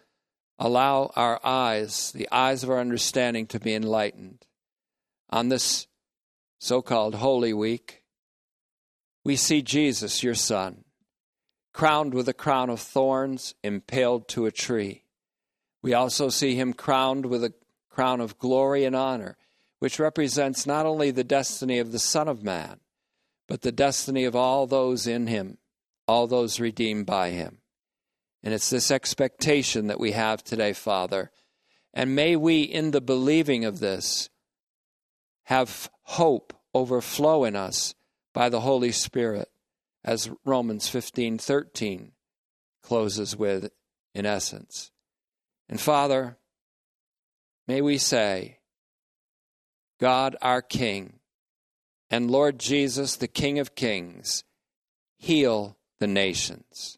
allow 0.58 1.12
our 1.16 1.40
eyes, 1.44 2.12
the 2.12 2.28
eyes 2.32 2.64
of 2.64 2.70
our 2.70 2.80
understanding, 2.80 3.48
to 3.48 3.60
be 3.60 3.74
enlightened. 3.74 4.46
On 5.30 5.50
this 5.50 5.88
so 6.60 6.82
called 6.82 7.16
Holy 7.16 7.54
Week, 7.54 8.04
we 9.24 9.36
see 9.36 9.62
Jesus, 9.62 10.24
your 10.24 10.36
Son, 10.36 10.84
crowned 11.74 12.14
with 12.14 12.28
a 12.28 12.34
crown 12.34 12.70
of 12.70 12.80
thorns, 12.80 13.56
impaled 13.64 14.28
to 14.30 14.46
a 14.46 14.52
tree. 14.52 15.04
We 15.82 15.94
also 15.94 16.30
see 16.30 16.56
him 16.56 16.74
crowned 16.74 17.26
with 17.26 17.44
a 17.44 17.54
crown 17.90 18.22
of 18.22 18.38
glory 18.38 18.86
and 18.86 18.96
honor, 18.96 19.38
which 19.80 20.00
represents 20.00 20.66
not 20.66 20.86
only 20.86 21.12
the 21.12 21.24
destiny 21.24 21.80
of 21.80 21.92
the 21.92 22.00
Son 22.00 22.28
of 22.28 22.44
Man, 22.44 22.80
but 23.48 23.62
the 23.62 23.72
destiny 23.72 24.24
of 24.24 24.36
all 24.36 24.68
those 24.68 25.08
in 25.08 25.28
him, 25.28 25.58
all 26.08 26.28
those 26.28 26.60
redeemed 26.60 27.06
by 27.06 27.32
him. 27.32 27.61
And 28.44 28.54
it's 28.54 28.70
this 28.70 28.92
expectation 28.92 29.88
that 29.88 30.00
we 30.00 30.14
have 30.14 30.44
today, 30.44 30.74
Father. 30.74 31.32
And 31.94 32.16
may 32.16 32.36
we, 32.36 32.62
in 32.62 32.92
the 32.92 33.02
believing 33.02 33.66
of 33.66 33.80
this, 33.80 34.30
have 35.44 35.90
hope 36.04 36.54
overflow 36.74 37.44
in 37.44 37.56
us 37.56 37.94
by 38.34 38.50
the 38.50 38.62
Holy 38.62 38.92
Spirit, 38.92 39.50
as 40.04 40.30
Romans 40.46 40.88
15 40.88 41.38
13 41.38 42.12
closes 42.82 43.36
with, 43.36 43.70
in 44.16 44.26
essence. 44.26 44.92
And 45.70 45.80
Father, 45.80 46.38
may 47.68 47.82
we 47.82 47.98
say, 47.98 48.60
God 50.00 50.36
our 50.42 50.62
King 50.62 51.20
and 52.10 52.32
Lord 52.32 52.60
Jesus, 52.60 53.16
the 53.16 53.28
King 53.28 53.60
of 53.60 53.76
Kings, 53.76 54.44
heal 55.18 55.78
the 56.00 56.08
nations. 56.08 56.98